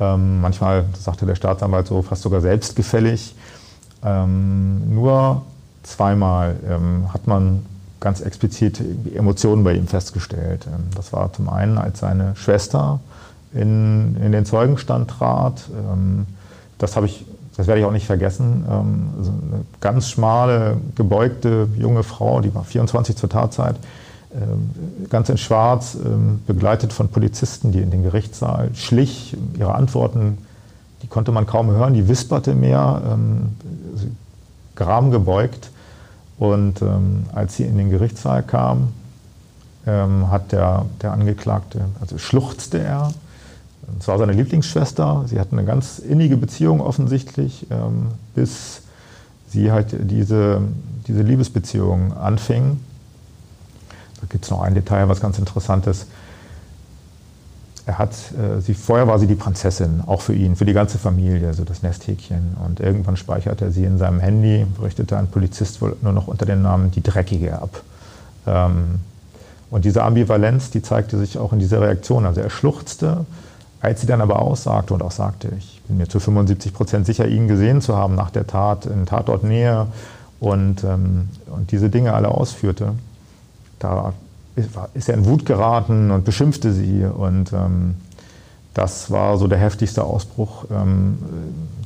[0.00, 3.34] Ähm, manchmal, sagte der Staatsanwalt so, fast sogar selbstgefällig.
[4.02, 5.42] Ähm, nur
[5.82, 7.64] zweimal ähm, hat man
[8.00, 8.80] ganz explizit
[9.14, 10.66] Emotionen bei ihm festgestellt.
[10.66, 13.00] Ähm, das war zum einen, als seine Schwester
[13.54, 15.68] in, in den Zeugenstand trat.
[15.70, 16.26] Ähm,
[16.78, 17.24] das habe ich,
[17.56, 18.64] das werde ich auch nicht vergessen.
[18.66, 23.76] Also eine ganz schmale, gebeugte junge Frau, die war 24 zur Tatzeit,
[24.34, 25.96] ähm, ganz in Schwarz,
[26.48, 29.36] begleitet von Polizisten, die in den Gerichtssaal schlich.
[29.56, 30.38] Ihre Antworten,
[31.02, 33.00] die konnte man kaum hören, die wisperte mehr,
[34.74, 35.70] Gram gebeugt.
[36.38, 36.82] Und
[37.32, 38.88] als sie in den Gerichtssaal kam,
[39.86, 43.12] hat der, der Angeklagte, also schluchzte er.
[43.98, 45.24] Es war seine Lieblingsschwester.
[45.26, 48.82] Sie hatten eine ganz innige Beziehung offensichtlich, ähm, bis
[49.48, 50.60] sie halt diese,
[51.06, 52.80] diese Liebesbeziehung anfing.
[54.20, 56.06] Da gibt es noch ein Detail, was ganz interessant ist.
[57.86, 60.98] Er hat, äh, sie, vorher war sie die Prinzessin, auch für ihn, für die ganze
[60.98, 62.56] Familie, so das Nesthäkchen.
[62.64, 66.46] Und irgendwann speicherte er sie in seinem Handy, berichtete ein Polizist wohl nur noch unter
[66.46, 67.82] dem Namen die Dreckige ab.
[68.46, 69.00] Ähm,
[69.70, 72.24] und diese Ambivalenz, die zeigte sich auch in dieser Reaktion.
[72.24, 73.26] Also er schluchzte,
[73.84, 77.28] als sie dann aber aussagte und auch sagte, ich bin mir zu 75 Prozent sicher,
[77.28, 79.88] ihn gesehen zu haben nach der Tat in Tatortnähe
[80.40, 82.94] und, ähm, und diese Dinge alle ausführte,
[83.78, 84.14] da
[84.94, 87.04] ist er in Wut geraten und beschimpfte sie.
[87.04, 87.96] Und ähm,
[88.72, 91.18] das war so der heftigste Ausbruch, ähm,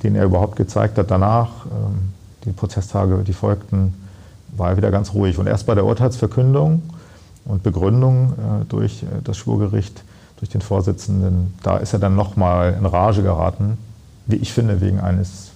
[0.05, 1.11] den er überhaupt gezeigt hat.
[1.11, 2.13] Danach, ähm,
[2.45, 3.95] die Prozesstage, die folgten,
[4.57, 5.39] war er wieder ganz ruhig.
[5.39, 6.83] Und erst bei der Urteilsverkündung
[7.45, 10.05] und Begründung äh, durch äh, das Schwurgericht,
[10.39, 13.77] durch den Vorsitzenden, da ist er dann nochmal in Rage geraten,
[14.27, 15.51] wie ich finde, wegen eines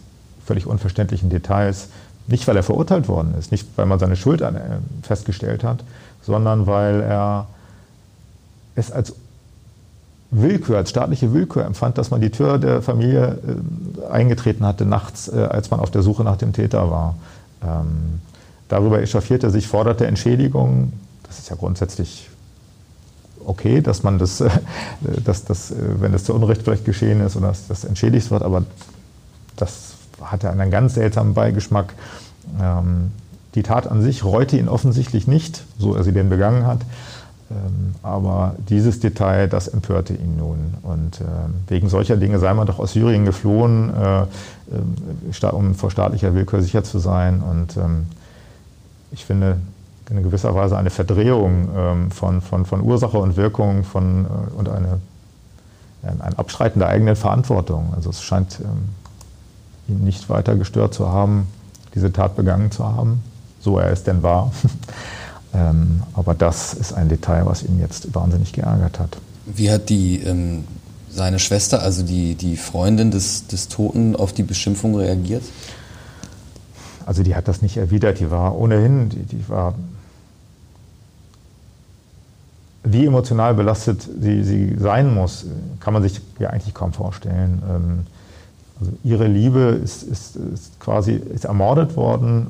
[0.44, 1.88] völlig unverständlichen Details.
[2.26, 4.52] Nicht, weil er verurteilt worden ist, nicht, weil man seine Schuld äh,
[5.02, 5.82] festgestellt hat,
[6.22, 7.46] sondern weil er
[8.74, 9.14] es als
[10.30, 13.38] Willkür, als staatliche Willkür empfand, dass man die Tür der Familie
[14.02, 17.16] äh, eingetreten hatte nachts, äh, als man auf der Suche nach dem Täter war.
[17.62, 18.20] Ähm,
[18.68, 20.92] darüber echauffierte er sich, forderte Entschädigung.
[21.24, 22.30] Das ist ja grundsätzlich
[23.46, 24.50] okay, dass man das, äh,
[25.24, 28.42] dass das, äh, wenn das zu Unrecht vielleicht geschehen ist oder dass das entschädigt wird,
[28.42, 28.64] aber
[29.57, 31.94] das hatte einen ganz seltsamen Beigeschmack.
[32.61, 33.12] Ähm,
[33.55, 36.81] die Tat an sich reute ihn offensichtlich nicht, so er sie denn begangen hat.
[37.50, 40.74] Ähm, aber dieses Detail, das empörte ihn nun.
[40.83, 41.24] Und äh,
[41.68, 46.62] wegen solcher Dinge sei man doch aus Syrien geflohen, äh, äh, um vor staatlicher Willkür
[46.62, 47.42] sicher zu sein.
[47.42, 48.07] Und ähm,
[49.11, 49.59] ich finde
[50.16, 55.01] in gewisser Weise eine Verdrehung ähm, von, von, von Ursache und Wirkung von, und eine,
[56.03, 57.92] ein Abschreiten der eigenen Verantwortung.
[57.94, 58.59] Also es scheint
[59.88, 61.46] ihn nicht weiter gestört zu haben,
[61.94, 63.22] diese Tat begangen zu haben
[63.62, 64.53] so er es denn war.
[65.55, 69.16] ähm, aber das ist ein Detail, was ihn jetzt wahnsinnig geärgert hat.
[69.46, 70.64] Wie hat die, ähm,
[71.11, 75.44] seine Schwester, also die, die Freundin des, des Toten, auf die Beschimpfung reagiert?
[77.07, 79.75] Also die hat das nicht erwidert, die war ohnehin, die, die war
[82.84, 85.46] wie emotional belastet sie, sie, sein muss,
[85.80, 87.62] kann man sich ja eigentlich kaum vorstellen.
[87.70, 88.06] Ähm,
[88.80, 92.48] also ihre Liebe ist, ist, ist, quasi ist ermordet worden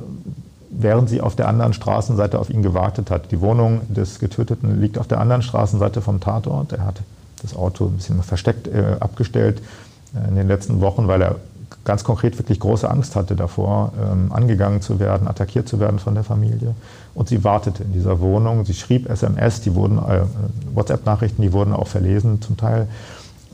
[0.72, 3.30] während sie auf der anderen Straßenseite auf ihn gewartet hat.
[3.30, 6.72] Die Wohnung des Getöteten liegt auf der anderen Straßenseite vom Tatort.
[6.72, 7.02] Er hat
[7.42, 9.60] das Auto ein bisschen versteckt äh, abgestellt
[10.14, 11.36] äh, in den letzten Wochen, weil er
[11.84, 16.14] ganz konkret wirklich große Angst hatte davor, ähm, angegangen zu werden, attackiert zu werden von
[16.14, 16.74] der Familie.
[17.14, 18.64] Und sie wartete in dieser Wohnung.
[18.64, 20.22] Sie schrieb SMS, die wurden äh,
[20.74, 22.88] WhatsApp-Nachrichten, die wurden auch verlesen, zum Teil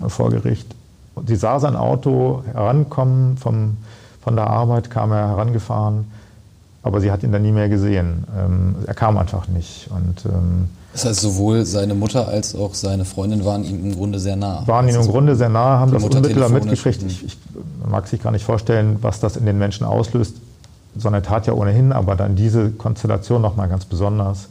[0.05, 0.75] äh, vor Gericht.
[1.15, 3.79] Und sie sah sein Auto herankommen vom,
[4.23, 6.05] von der Arbeit, kam er herangefahren
[6.89, 8.25] aber sie hat ihn dann nie mehr gesehen.
[8.37, 9.91] Ähm, er kam einfach nicht.
[9.91, 14.19] Und, ähm, das heißt, sowohl seine Mutter als auch seine Freundin waren ihm im Grunde
[14.19, 14.67] sehr nah.
[14.67, 17.05] Waren ihm im Grunde sehr nah, haben das unmittelbar mitgekriegt.
[17.05, 17.39] Ich, ich,
[17.89, 20.35] mag sich gar nicht vorstellen, was das in den Menschen auslöst.
[20.97, 24.49] So eine Tat ja ohnehin, aber dann diese Konstellation nochmal ganz besonders.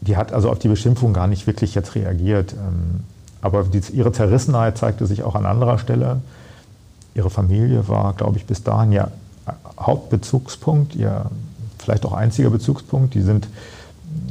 [0.00, 2.54] Die hat also auf die Beschimpfung gar nicht wirklich jetzt reagiert.
[2.54, 3.04] Ähm,
[3.40, 6.22] aber die, ihre Zerrissenheit zeigte sich auch an anderer Stelle.
[7.14, 9.12] Ihre Familie war, glaube ich, bis dahin ja
[9.78, 11.26] Hauptbezugspunkt, ihr
[11.78, 13.14] vielleicht auch einziger Bezugspunkt.
[13.14, 13.46] Die sind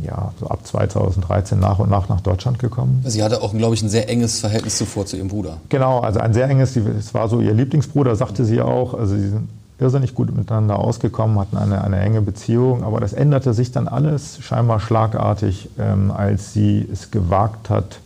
[0.04, 3.04] ja, so ab 2013 nach und nach nach Deutschland gekommen.
[3.06, 5.58] Sie hatte auch, glaube ich, ein sehr enges Verhältnis zuvor zu ihrem Bruder.
[5.70, 8.94] Genau, also ein sehr enges, es war so ihr Lieblingsbruder, sagte sie auch.
[8.94, 12.84] Also sie sind irrsinnig gut miteinander ausgekommen, hatten eine, eine enge Beziehung.
[12.84, 18.00] Aber das änderte sich dann alles scheinbar schlagartig, ähm, als sie es gewagt hat,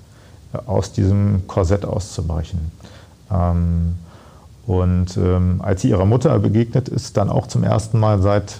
[0.65, 2.71] aus diesem Korsett auszubrechen.
[3.31, 3.95] Ähm,
[4.65, 8.55] und ähm, als sie ihrer Mutter begegnet ist, dann auch zum ersten Mal seit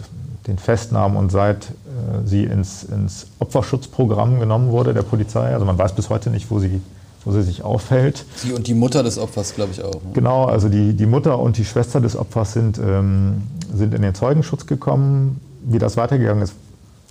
[0.48, 5.54] den Festnahmen und seit äh, sie ins, ins Opferschutzprogramm genommen wurde der Polizei.
[5.54, 6.82] Also man weiß bis heute nicht, wo sie,
[7.24, 8.26] wo sie sich aufhält.
[8.36, 9.94] Sie und die Mutter des Opfers, glaube ich, auch.
[9.94, 10.12] Ne?
[10.14, 14.14] Genau, also die, die Mutter und die Schwester des Opfers sind, ähm, sind in den
[14.14, 15.42] Zeugenschutz gekommen.
[15.64, 16.54] Wie das weitergegangen ist,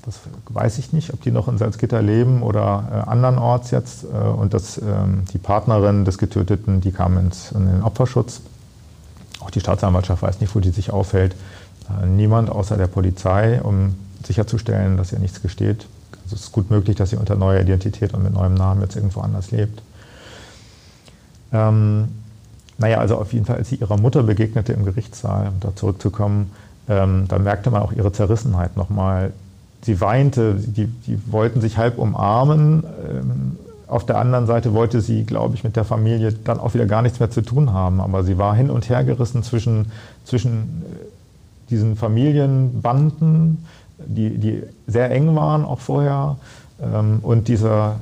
[0.06, 0.20] das
[0.50, 4.04] weiß ich nicht, ob die noch in Salzgitter leben oder äh, andernorts jetzt.
[4.04, 8.42] Äh, und das, ähm, die Partnerin des Getöteten, die kam ins, in den Opferschutz.
[9.40, 11.34] Auch die Staatsanwaltschaft weiß nicht, wo die sich aufhält.
[12.06, 13.94] Niemand außer der Polizei, um
[14.24, 15.86] sicherzustellen, dass ihr nichts gesteht.
[16.24, 18.96] Also es ist gut möglich, dass sie unter neuer Identität und mit neuem Namen jetzt
[18.96, 19.82] irgendwo anders lebt.
[21.52, 22.08] Ähm,
[22.78, 26.50] naja, also auf jeden Fall, als sie ihrer Mutter begegnete im Gerichtssaal, um da zurückzukommen,
[26.88, 29.32] ähm, da merkte man auch ihre Zerrissenheit nochmal.
[29.82, 32.84] Sie weinte, die, die wollten sich halb umarmen.
[33.08, 36.86] Ähm, auf der anderen Seite wollte sie, glaube ich, mit der Familie dann auch wieder
[36.86, 38.00] gar nichts mehr zu tun haben.
[38.00, 39.92] Aber sie war hin und her gerissen zwischen,
[40.24, 41.13] zwischen äh,
[41.70, 43.64] diesen Familienbanden,
[43.98, 46.37] die, die sehr eng waren auch vorher,
[46.83, 47.96] ähm, und dieser,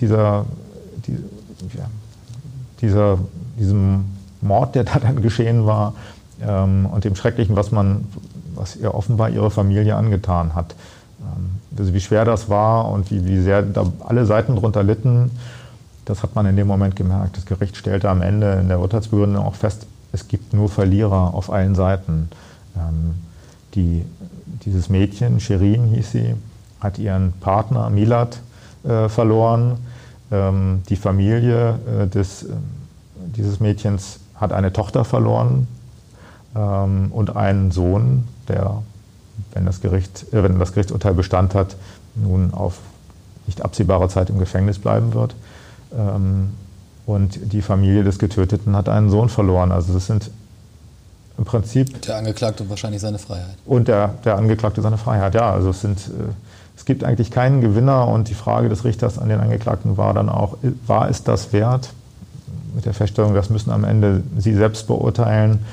[0.00, 0.44] dieser,
[1.06, 1.12] die,
[1.76, 1.86] ja,
[2.80, 3.18] dieser,
[3.58, 4.04] diesem
[4.40, 5.94] Mord, der da dann geschehen war,
[6.40, 8.04] ähm, und dem Schrecklichen, was man,
[8.54, 10.74] was ihr offenbar ihre Familie angetan hat.
[11.20, 15.30] Ähm, also wie schwer das war und wie, wie sehr da alle Seiten darunter litten,
[16.04, 17.36] das hat man in dem Moment gemerkt.
[17.36, 21.52] Das Gericht stellte am Ende in der Urteilsbegründung auch fest, es gibt nur Verlierer auf
[21.52, 22.30] allen Seiten.
[22.78, 23.14] Ähm,
[23.74, 24.04] die,
[24.64, 26.34] dieses Mädchen, Shirin hieß sie,
[26.80, 28.40] hat ihren Partner Milad
[28.84, 29.78] äh, verloren.
[30.30, 32.48] Ähm, die Familie äh, des, äh,
[33.36, 35.66] dieses Mädchens hat eine Tochter verloren
[36.54, 38.82] ähm, und einen Sohn, der
[39.52, 41.76] wenn das, Gericht, äh, wenn das Gerichtsurteil Bestand hat,
[42.14, 42.78] nun auf
[43.46, 45.34] nicht absehbare Zeit im Gefängnis bleiben wird.
[45.96, 46.50] Ähm,
[47.06, 49.72] und die Familie des Getöteten hat einen Sohn verloren.
[49.72, 50.30] Also das sind
[51.38, 52.02] im Prinzip...
[52.02, 53.56] Der Angeklagte wahrscheinlich seine Freiheit.
[53.64, 55.50] Und der, der Angeklagte seine Freiheit, ja.
[55.50, 56.32] Also es, sind, äh,
[56.76, 60.28] es gibt eigentlich keinen Gewinner und die Frage des Richters an den Angeklagten war dann
[60.28, 61.90] auch, war es das wert?
[62.74, 65.64] Mit der Feststellung, das müssen am Ende Sie selbst beurteilen.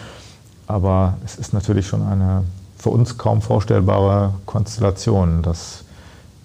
[0.67, 2.43] Aber es ist natürlich schon eine
[2.78, 5.84] für uns kaum vorstellbare Konstellation, dass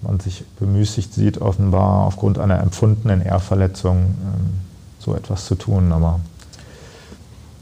[0.02, 4.60] man sich bemüßigt sieht, offenbar aufgrund einer empfundenen Ehrverletzung ähm,
[4.98, 5.92] so etwas zu tun.
[5.92, 6.20] Aber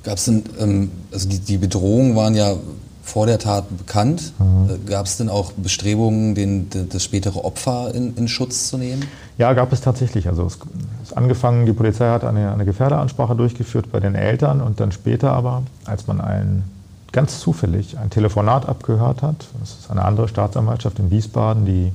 [0.05, 2.55] Gab es denn, ähm, also die, die Bedrohungen waren ja
[3.03, 4.33] vor der Tat bekannt.
[4.39, 4.71] Mhm.
[4.71, 9.05] Äh, gab es denn auch Bestrebungen, den, das spätere Opfer in, in, Schutz zu nehmen?
[9.39, 10.29] Ja, gab es tatsächlich.
[10.29, 10.59] Also es
[11.03, 15.33] ist angefangen, die Polizei hat eine, eine Gefährderansprache durchgeführt bei den Eltern und dann später
[15.33, 16.65] aber, als man einen
[17.13, 19.47] ganz zufällig ein Telefonat abgehört hat.
[19.61, 21.91] Das ist eine andere Staatsanwaltschaft in Wiesbaden, die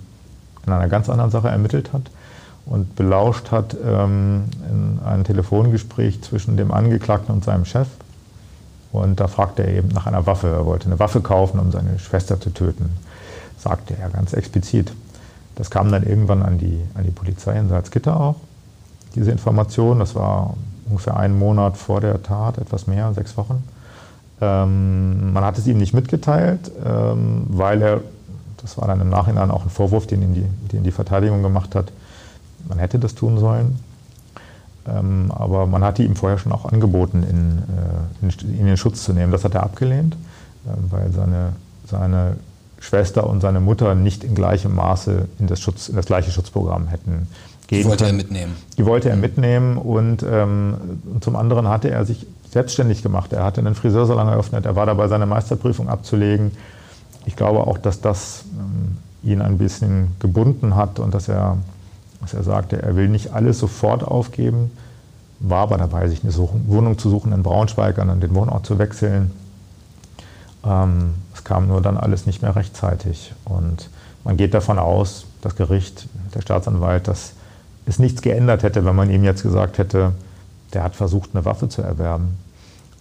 [0.66, 2.04] in einer ganz anderen Sache ermittelt hat
[2.66, 7.88] und belauscht hat ähm, in einem Telefongespräch zwischen dem Angeklagten und seinem Chef.
[8.94, 10.48] Und da fragte er eben nach einer Waffe.
[10.48, 12.92] Er wollte eine Waffe kaufen, um seine Schwester zu töten,
[13.58, 14.94] sagte er ganz explizit.
[15.56, 18.36] Das kam dann irgendwann an die, an die Polizei in Salzgitter auch,
[19.16, 20.00] diese Information.
[20.00, 20.56] Das war
[20.88, 23.64] ungefähr einen Monat vor der Tat, etwas mehr, sechs Wochen.
[24.42, 28.02] Ähm, man hat es ihm nicht mitgeteilt, ähm, weil er,
[28.62, 31.74] das war dann im Nachhinein auch ein Vorwurf, den, ihn die, den die Verteidigung gemacht
[31.74, 31.92] hat,
[32.68, 33.80] man hätte das tun sollen.
[34.88, 39.04] Ähm, aber man hatte ihm vorher schon auch angeboten, in, äh, in, in den Schutz
[39.04, 39.32] zu nehmen.
[39.32, 40.16] Das hat er abgelehnt,
[40.66, 41.54] äh, weil seine,
[41.86, 42.38] seine
[42.80, 46.88] Schwester und seine Mutter nicht in gleichem Maße in das, Schutz, in das gleiche Schutzprogramm
[46.88, 47.28] hätten
[47.68, 48.20] gehen Die wollte können.
[48.20, 48.56] er mitnehmen.
[48.78, 50.76] Die wollte er mitnehmen und, ähm,
[51.22, 53.34] zum anderen hatte er sich selbstständig gemacht.
[53.34, 56.52] Er hatte einen Friseursalon eröffnet, er war dabei, seine Meisterprüfung abzulegen.
[57.26, 61.58] Ich glaube auch, dass das ähm, ihn ein bisschen gebunden hat und dass er,
[62.24, 64.72] dass er sagte, er will nicht alles sofort aufgeben,
[65.40, 68.80] war aber dabei, sich eine Wohnung zu suchen in Braunschweig und dann den Wohnort zu
[68.80, 69.32] wechseln.
[70.66, 73.34] Ähm, es kam nur dann alles nicht mehr rechtzeitig.
[73.44, 73.90] Und
[74.24, 77.34] man geht davon aus, das Gericht, der Staatsanwalt, dass
[77.86, 80.14] es nichts geändert hätte, wenn man ihm jetzt gesagt hätte,
[80.74, 82.38] der hat versucht, eine Waffe zu erwerben.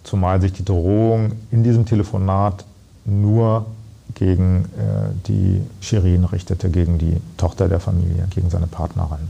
[0.03, 2.65] Zumal sich die Drohung in diesem Telefonat
[3.05, 3.67] nur
[4.15, 9.29] gegen äh, die Shirin richtete, gegen die Tochter der Familie, gegen seine Partnerin.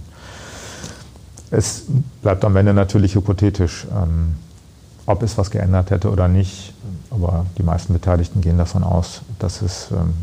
[1.51, 1.85] Es
[2.23, 4.37] bleibt am Ende natürlich hypothetisch, ähm,
[5.07, 6.73] ob es was geändert hätte oder nicht.
[7.11, 10.15] Aber die meisten Beteiligten gehen davon aus, dass, es, ähm,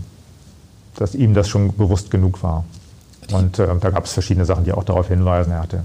[0.95, 2.65] dass ihm das schon bewusst genug war.
[3.31, 5.51] Und äh, da gab es verschiedene Sachen, die auch darauf hinweisen.
[5.51, 5.83] Er hatte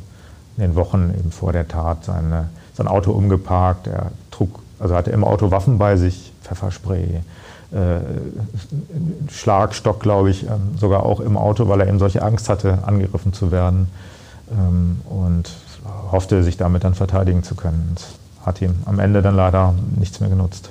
[0.57, 3.87] in den Wochen eben vor der Tat seine, sein Auto umgeparkt.
[3.87, 7.21] Er trug, also hatte im Auto Waffen bei sich, Pfefferspray,
[9.31, 13.33] Schlagstock, glaube ich, ähm, sogar auch im Auto, weil er eben solche Angst hatte, angegriffen
[13.33, 13.89] zu werden
[14.51, 15.51] ähm, und
[16.13, 17.93] hoffte, sich damit dann verteidigen zu können.
[17.95, 18.05] Das
[18.47, 20.71] hat ihm am Ende dann leider nichts mehr genutzt.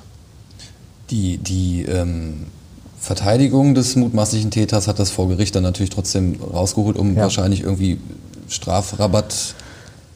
[1.10, 2.46] Die, die ähm,
[2.98, 7.22] Verteidigung des mutmaßlichen Täters hat das vor Gericht dann natürlich trotzdem rausgeholt, um ja.
[7.22, 7.98] wahrscheinlich irgendwie
[8.48, 9.54] Strafrabatt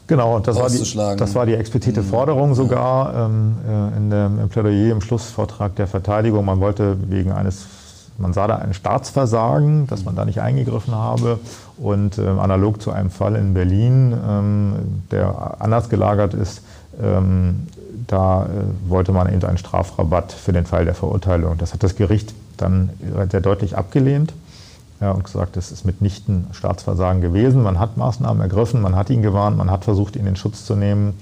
[0.08, 2.06] Genau, das war, die, das war die explizite mhm.
[2.06, 6.46] Forderung sogar ähm, äh, in dem, im Plädoyer im Schlussvortrag der Verteidigung.
[6.46, 7.66] Man wollte wegen eines,
[8.16, 11.38] man sah da ein Staatsversagen, dass man da nicht eingegriffen habe.
[11.76, 14.72] Und äh, analog zu einem Fall in Berlin, ähm,
[15.10, 16.62] der anders gelagert ist,
[17.00, 17.66] ähm,
[18.06, 21.58] da äh, wollte man eben einen Strafrabatt für den Fall der Verurteilung.
[21.58, 22.88] Das hat das Gericht dann
[23.30, 24.32] sehr deutlich abgelehnt
[25.00, 27.62] ja, und gesagt, das ist mitnichten Staatsversagen gewesen.
[27.62, 30.74] Man hat Maßnahmen ergriffen, man hat ihn gewarnt, man hat versucht, ihn in Schutz zu
[30.74, 31.14] nehmen.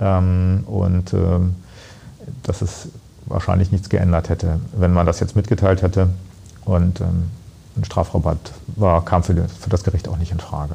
[0.00, 1.54] ähm, und ähm,
[2.42, 2.88] dass es
[3.26, 6.10] wahrscheinlich nichts geändert hätte, wenn man das jetzt mitgeteilt hätte.
[6.64, 7.30] Und ähm,
[7.76, 10.74] ein Strafrabatt war, kam für, für, das Gericht auch nicht in Frage.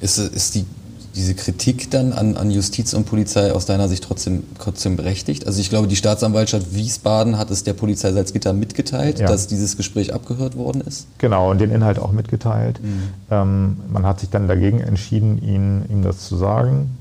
[0.00, 0.66] Ist, ist die,
[1.14, 5.46] diese Kritik dann an, an, Justiz und Polizei aus deiner Sicht trotzdem, trotzdem berechtigt?
[5.46, 9.26] Also ich glaube, die Staatsanwaltschaft Wiesbaden hat es der Polizei Salzgitter mitgeteilt, ja.
[9.26, 11.06] dass dieses Gespräch abgehört worden ist?
[11.18, 12.80] Genau, und den Inhalt auch mitgeteilt.
[12.82, 13.02] Mhm.
[13.30, 16.96] Ähm, man hat sich dann dagegen entschieden, ihn, ihm das zu sagen.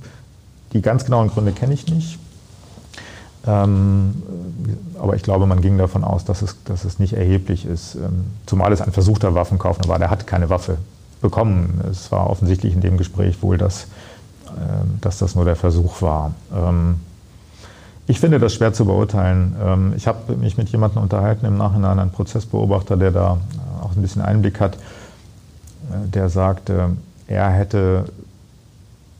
[0.73, 2.19] Die ganz genauen Gründe kenne ich nicht.
[3.47, 4.21] Ähm,
[4.99, 7.95] aber ich glaube, man ging davon aus, dass es, dass es nicht erheblich ist.
[7.95, 9.99] Ähm, zumal es ein versuchter Waffenkauf war.
[9.99, 10.77] Der hat keine Waffe
[11.21, 11.81] bekommen.
[11.89, 13.83] Es war offensichtlich in dem Gespräch wohl, dass,
[14.47, 16.33] äh, dass das nur der Versuch war.
[16.53, 16.95] Ähm,
[18.07, 19.55] ich finde das schwer zu beurteilen.
[19.63, 23.37] Ähm, ich habe mich mit jemandem unterhalten im Nachhinein, ein Prozessbeobachter, der da
[23.81, 26.91] auch ein bisschen Einblick hat, äh, der sagte,
[27.27, 28.05] er hätte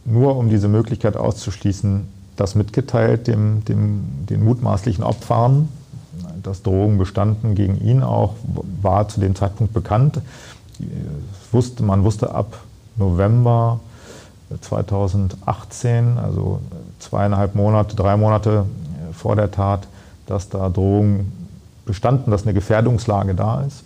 [0.04, 5.70] nur um diese Möglichkeit auszuschließen, das mitgeteilt dem, dem, den mutmaßlichen Opfern,
[6.42, 8.36] dass Drohungen bestanden gegen ihn auch,
[8.82, 10.22] war zu dem Zeitpunkt bekannt.
[11.52, 12.58] Wusste, man wusste ab
[12.96, 13.80] November
[14.60, 16.60] 2018, also
[17.00, 18.66] zweieinhalb Monate, drei Monate
[19.14, 19.88] vor der Tat,
[20.28, 21.32] dass da Drohungen
[21.86, 23.84] bestanden, dass eine Gefährdungslage da ist.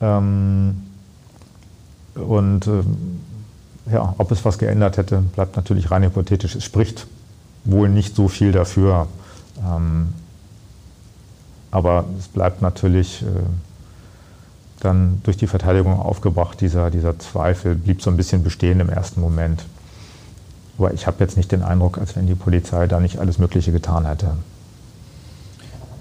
[0.00, 0.82] Ähm,
[2.14, 3.20] und ähm,
[3.90, 6.54] ja, ob es was geändert hätte, bleibt natürlich rein hypothetisch.
[6.54, 7.06] Es spricht
[7.64, 9.06] wohl nicht so viel dafür.
[9.64, 10.08] Ähm,
[11.70, 13.26] aber es bleibt natürlich äh,
[14.84, 19.20] dann durch die Verteidigung aufgebracht, dieser, dieser Zweifel blieb so ein bisschen bestehen im ersten
[19.20, 19.64] Moment.
[20.78, 23.72] Aber ich habe jetzt nicht den Eindruck, als wenn die Polizei da nicht alles Mögliche
[23.72, 24.32] getan hätte.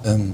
[0.03, 0.33] Ähm,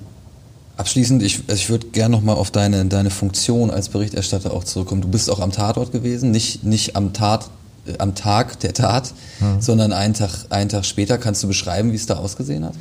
[0.77, 5.01] abschließend, ich, also ich würde gerne nochmal auf deine, deine Funktion als Berichterstatter auch zurückkommen.
[5.01, 7.49] Du bist auch am Tatort gewesen, nicht, nicht am Tat,
[7.85, 9.59] äh, am Tag der Tat, mhm.
[9.59, 11.17] sondern einen Tag, einen Tag später.
[11.17, 12.73] Kannst du beschreiben, wie es da ausgesehen hat?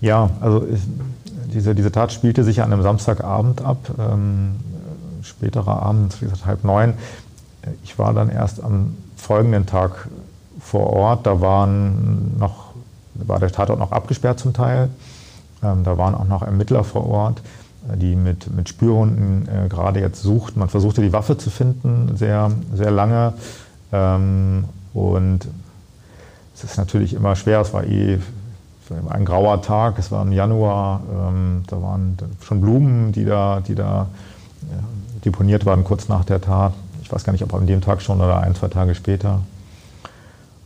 [0.00, 0.80] Ja, also ich,
[1.54, 4.56] diese, diese Tat spielte sich an einem Samstagabend ab, ähm,
[5.28, 6.94] späterer Abend, wie gesagt halb neun.
[7.82, 10.08] Ich war dann erst am folgenden Tag
[10.60, 11.26] vor Ort.
[11.26, 12.72] Da waren noch,
[13.14, 14.88] war der Tatort noch abgesperrt zum Teil.
[15.62, 17.42] Ähm, da waren auch noch Ermittler vor Ort,
[17.94, 20.60] die mit, mit Spürhunden äh, gerade jetzt suchten.
[20.60, 23.34] Man versuchte die Waffe zu finden, sehr, sehr lange.
[23.92, 24.64] Ähm,
[24.94, 25.48] und
[26.54, 28.18] es ist natürlich immer schwer, es war eh
[29.10, 33.74] ein grauer Tag, es war im Januar, ähm, da waren schon Blumen, die da, die
[33.74, 34.06] da
[35.28, 36.72] deponiert waren kurz nach der Tat.
[37.02, 39.40] Ich weiß gar nicht, ob an dem Tag schon oder ein, zwei Tage später.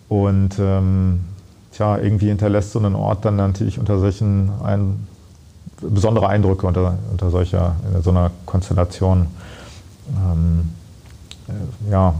[0.08, 1.20] Und ähm,
[1.72, 5.06] tja, irgendwie hinterlässt so ein Ort dann natürlich unter solchen ein,
[5.80, 9.26] besondere Eindrücke unter, unter solcher, so einer Konstellation.
[10.16, 10.70] Ähm,
[11.48, 12.14] äh, ja,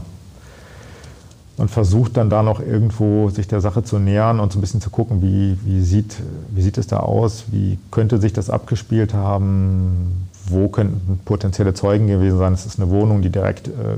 [1.57, 4.81] man versucht dann da noch irgendwo sich der Sache zu nähern und so ein bisschen
[4.81, 6.17] zu gucken, wie, wie, sieht,
[6.49, 12.07] wie sieht es da aus, wie könnte sich das abgespielt haben, wo könnten potenzielle Zeugen
[12.07, 12.53] gewesen sein.
[12.53, 13.97] Es ist eine Wohnung, die direkt äh,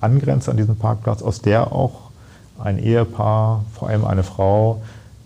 [0.00, 2.10] angrenzt an diesen Parkplatz, aus der auch
[2.58, 4.82] ein Ehepaar, vor allem eine Frau,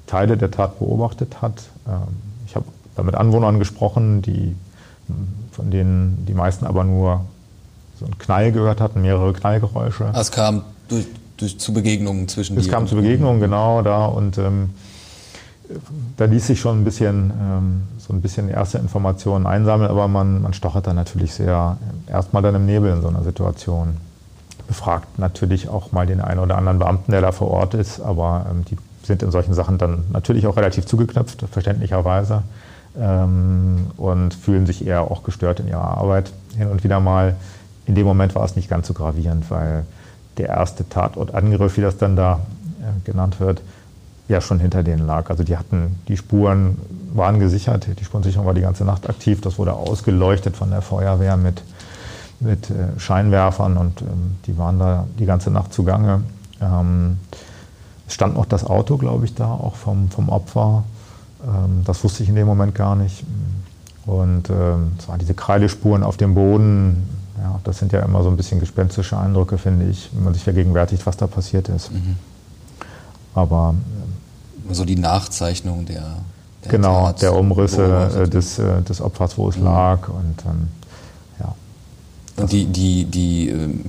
[0.06, 1.62] Teile der Tat beobachtet hat.
[1.86, 4.56] Ähm, ich habe da mit Anwohnern gesprochen, die,
[5.52, 7.22] von denen die meisten aber nur
[7.98, 10.12] so einen Knall gehört hatten, mehrere Knallgeräusche.
[10.14, 11.06] Es kam durch,
[11.36, 14.06] durch, zu Begegnungen zwischen Es kam zu Begegnungen, genau, da.
[14.06, 14.70] Und ähm,
[16.16, 20.42] da ließ sich schon ein bisschen, ähm, so ein bisschen erste Informationen einsammeln, aber man,
[20.42, 23.96] man stochert dann natürlich sehr erstmal dann im Nebel in so einer Situation.
[24.68, 28.46] Befragt natürlich auch mal den einen oder anderen Beamten, der da vor Ort ist, aber
[28.50, 32.42] ähm, die sind in solchen Sachen dann natürlich auch relativ zugeknöpft, verständlicherweise,
[32.98, 37.36] ähm, und fühlen sich eher auch gestört in ihrer Arbeit hin und wieder mal.
[37.86, 39.84] In dem Moment war es nicht ganz so gravierend, weil
[40.38, 42.40] der erste Tatortangriff, wie das dann da
[42.80, 43.62] äh, genannt wird,
[44.28, 45.30] ja schon hinter denen lag.
[45.30, 46.78] Also die hatten, die Spuren
[47.14, 51.36] waren gesichert, die Spurensicherung war die ganze Nacht aktiv, das wurde ausgeleuchtet von der Feuerwehr
[51.36, 51.62] mit,
[52.40, 56.22] mit äh, Scheinwerfern und ähm, die waren da die ganze Nacht zugange.
[56.60, 57.18] Ähm,
[58.06, 60.84] es stand noch das Auto, glaube ich, da auch vom, vom Opfer.
[61.44, 63.24] Ähm, das wusste ich in dem Moment gar nicht.
[64.06, 67.08] Und es waren diese Kreidespuren auf dem Boden,
[67.42, 70.44] ja, das sind ja immer so ein bisschen gespenstische Eindrücke, finde ich, wenn man sich
[70.44, 71.92] vergegenwärtigt, was da passiert ist.
[71.92, 72.16] Mhm.
[73.34, 73.74] Aber
[74.70, 76.16] so die Nachzeichnung der,
[76.64, 79.64] der genau Tat, der Umrisse äh, des, äh, des Opfers, wo es mhm.
[79.64, 80.68] lag und ähm,
[81.40, 81.54] ja.
[82.36, 83.80] Und die die die ähm,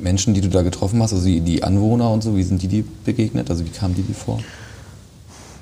[0.00, 2.68] Menschen, die du da getroffen hast, also die, die Anwohner und so, wie sind die
[2.68, 3.50] dir begegnet?
[3.50, 4.38] Also wie kamen die dir vor?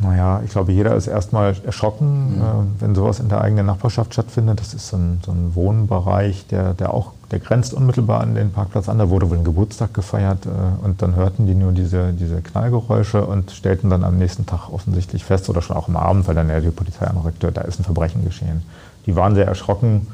[0.00, 2.42] Naja, ich glaube, jeder ist erstmal erschrocken, mhm.
[2.42, 4.60] äh, wenn sowas in der eigenen Nachbarschaft stattfindet.
[4.60, 8.52] Das ist so ein, so ein Wohnbereich, der, der auch der grenzt unmittelbar an den
[8.52, 12.12] Parkplatz an, da wurde wohl ein Geburtstag gefeiert äh, und dann hörten die nur diese,
[12.12, 16.28] diese Knallgeräusche und stellten dann am nächsten Tag offensichtlich fest oder schon auch am Abend,
[16.28, 18.62] weil dann ja die Polizei anrückte, da ist ein Verbrechen geschehen.
[19.06, 20.06] Die waren sehr erschrocken.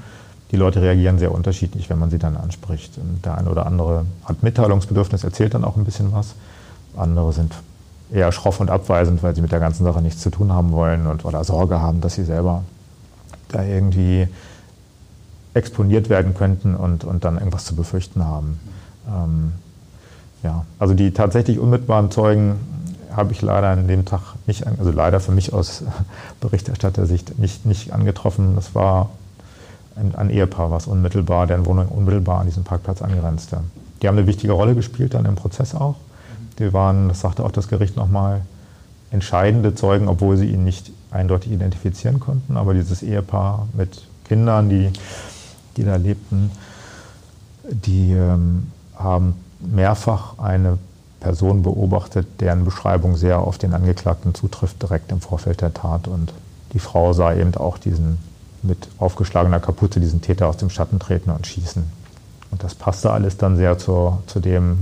[0.51, 2.99] Die Leute reagieren sehr unterschiedlich, wenn man sie dann anspricht.
[2.99, 6.35] Und der eine oder andere hat Mitteilungsbedürfnis, erzählt dann auch ein bisschen was.
[6.97, 7.55] Andere sind
[8.13, 11.07] eher schroff und abweisend, weil sie mit der ganzen Sache nichts zu tun haben wollen
[11.07, 12.65] und oder Sorge haben, dass sie selber
[13.49, 14.29] da irgendwie
[15.55, 18.59] exponiert werden könnten und, und dann irgendwas zu befürchten haben.
[19.09, 19.53] Ähm,
[20.43, 22.57] ja, also die tatsächlich unmittelbaren Zeugen
[23.15, 25.85] habe ich leider an dem Tag nicht, also leider für mich aus
[26.41, 28.55] Berichterstattersicht nicht, nicht angetroffen.
[28.55, 29.11] Das war
[29.97, 33.61] ein, ein Ehepaar, was unmittelbar, deren Wohnung unmittelbar an diesen Parkplatz angrenzte.
[34.01, 35.97] Die haben eine wichtige Rolle gespielt dann im Prozess auch.
[36.59, 38.43] Die waren, das sagte auch das Gericht nochmal,
[39.11, 42.57] entscheidende Zeugen, obwohl sie ihn nicht eindeutig identifizieren konnten.
[42.57, 44.91] Aber dieses Ehepaar mit Kindern, die
[45.77, 46.51] die da lebten,
[47.65, 50.79] die ähm, haben mehrfach eine
[51.21, 56.09] Person beobachtet, deren Beschreibung sehr auf den Angeklagten zutrifft, direkt im Vorfeld der Tat.
[56.09, 56.33] Und
[56.73, 58.19] die Frau sah eben auch diesen
[58.63, 61.83] mit aufgeschlagener Kapuze diesen Täter aus dem Schatten treten und schießen.
[62.51, 64.79] Und das passte alles dann sehr zur, zu, dem,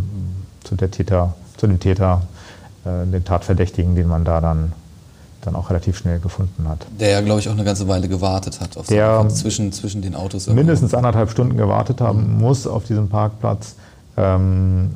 [0.65, 2.23] zu, der Täter, zu dem Täter,
[2.85, 4.73] äh, den Tatverdächtigen, den man da dann
[5.43, 6.87] dann auch relativ schnell gefunden hat.
[6.99, 8.77] Der ja, glaube ich, auch eine ganze Weile gewartet hat.
[8.77, 10.47] Auf der so zwischen, zwischen den Autos.
[10.47, 10.61] Irgendwo.
[10.61, 12.41] Mindestens anderthalb Stunden gewartet haben mhm.
[12.41, 13.75] muss auf diesem Parkplatz.
[14.17, 14.91] Ähm,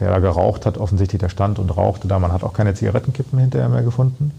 [0.00, 2.18] der da geraucht hat, offensichtlich der stand und rauchte da.
[2.18, 4.32] Man hat auch keine Zigarettenkippen hinterher mehr gefunden,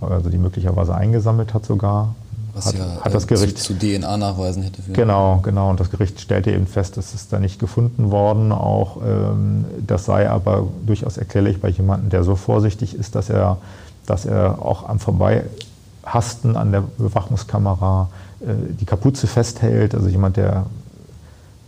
[0.00, 2.14] also die möglicherweise eingesammelt hat sogar.
[2.54, 4.80] Was hat, ja hat das Gericht zu, zu DNA nachweisen hätte.
[4.80, 5.70] Für genau, genau.
[5.70, 8.50] Und das Gericht stellte eben fest, dass es da nicht gefunden worden.
[8.50, 13.58] Auch ähm, das sei aber durchaus erklärlich bei jemandem, der so vorsichtig ist, dass er
[14.06, 18.08] dass er auch am Vorbeihasten an der Überwachungskamera
[18.40, 19.94] äh, die Kapuze festhält.
[19.94, 20.66] Also jemand, der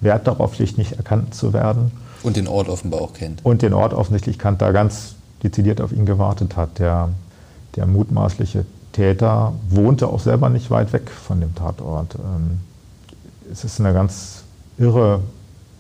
[0.01, 1.93] Wert darauf legt, nicht erkannt zu werden.
[2.23, 3.45] Und den Ort offenbar auch kennt.
[3.45, 6.79] Und den Ort offensichtlich kennt, da ganz dezidiert auf ihn gewartet hat.
[6.79, 7.11] Der,
[7.77, 12.17] der mutmaßliche Täter wohnte auch selber nicht weit weg von dem Tatort.
[12.17, 12.61] Ähm,
[13.53, 14.43] es ist eine ganz
[14.79, 15.21] irre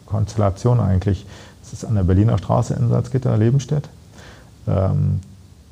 [0.06, 1.26] Konstellation eigentlich.
[1.62, 3.88] Es ist an der Berliner Straße in Salzgitter, Lebenstedt.
[4.66, 5.20] Ähm,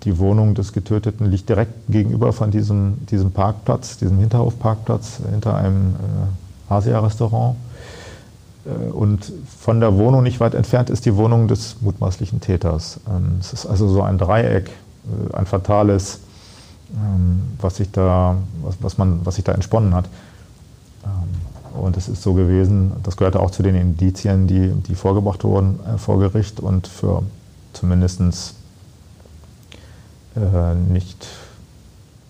[0.06, 5.96] die Wohnung des Getöteten liegt direkt gegenüber von diesem, diesem Parkplatz, diesem Hinterhofparkplatz hinter einem
[5.96, 7.56] äh, Asia-Restaurant.
[8.64, 13.00] Äh, und von der Wohnung nicht weit entfernt ist die Wohnung des mutmaßlichen Täters.
[13.08, 16.20] Ähm, es ist also so ein Dreieck, äh, ein fatales,
[16.94, 20.08] ähm, was, sich da, was, was, man, was sich da entsponnen hat.
[21.04, 25.42] Ähm, und es ist so gewesen, das gehörte auch zu den Indizien, die, die vorgebracht
[25.42, 27.24] wurden äh, vor Gericht und für
[27.72, 28.20] zumindest
[30.36, 31.26] äh, nicht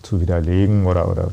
[0.01, 1.31] zu widerlegen oder, oder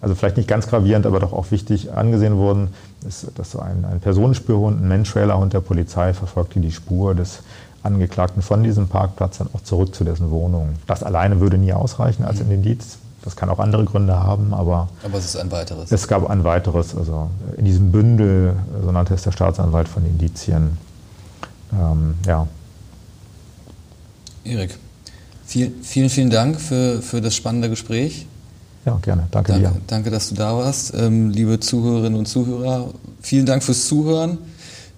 [0.00, 2.68] also vielleicht nicht ganz gravierend, aber doch auch wichtig angesehen wurden,
[3.06, 7.40] ist, dass so ein, ein Personenspürhund, ein Mantrailer-Hund der Polizei verfolgte die Spur des
[7.82, 10.74] Angeklagten von diesem Parkplatz dann auch zurück zu dessen Wohnung.
[10.86, 12.98] Das alleine würde nie ausreichen als ein Indiz.
[13.22, 14.88] Das kann auch andere Gründe haben, aber.
[15.04, 15.90] Aber es ist ein weiteres.
[15.90, 20.78] Es gab ein weiteres, also in diesem Bündel, so nannte es der Staatsanwalt von Indizien.
[21.72, 22.46] Ähm, ja.
[24.44, 24.78] Erik,
[25.46, 28.26] viel, vielen, vielen Dank für, für das spannende Gespräch.
[28.84, 29.26] Ja, gerne.
[29.30, 29.80] Danke, danke dir.
[29.86, 30.92] Danke, dass du da warst.
[30.94, 32.90] Ähm, liebe Zuhörerinnen und Zuhörer,
[33.20, 34.38] vielen Dank fürs Zuhören.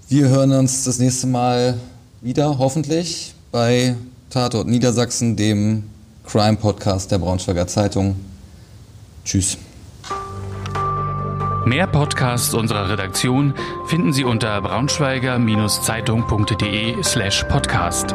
[0.08, 1.78] Wir hören uns das nächste Mal
[2.20, 3.94] wieder, hoffentlich, bei
[4.30, 5.84] Tatort Niedersachsen, dem
[6.26, 8.16] Crime-Podcast der Braunschweiger Zeitung.
[9.24, 9.58] Tschüss.
[11.64, 13.52] Mehr Podcasts unserer Redaktion
[13.86, 18.14] finden Sie unter braunschweiger-zeitung.de slash podcast.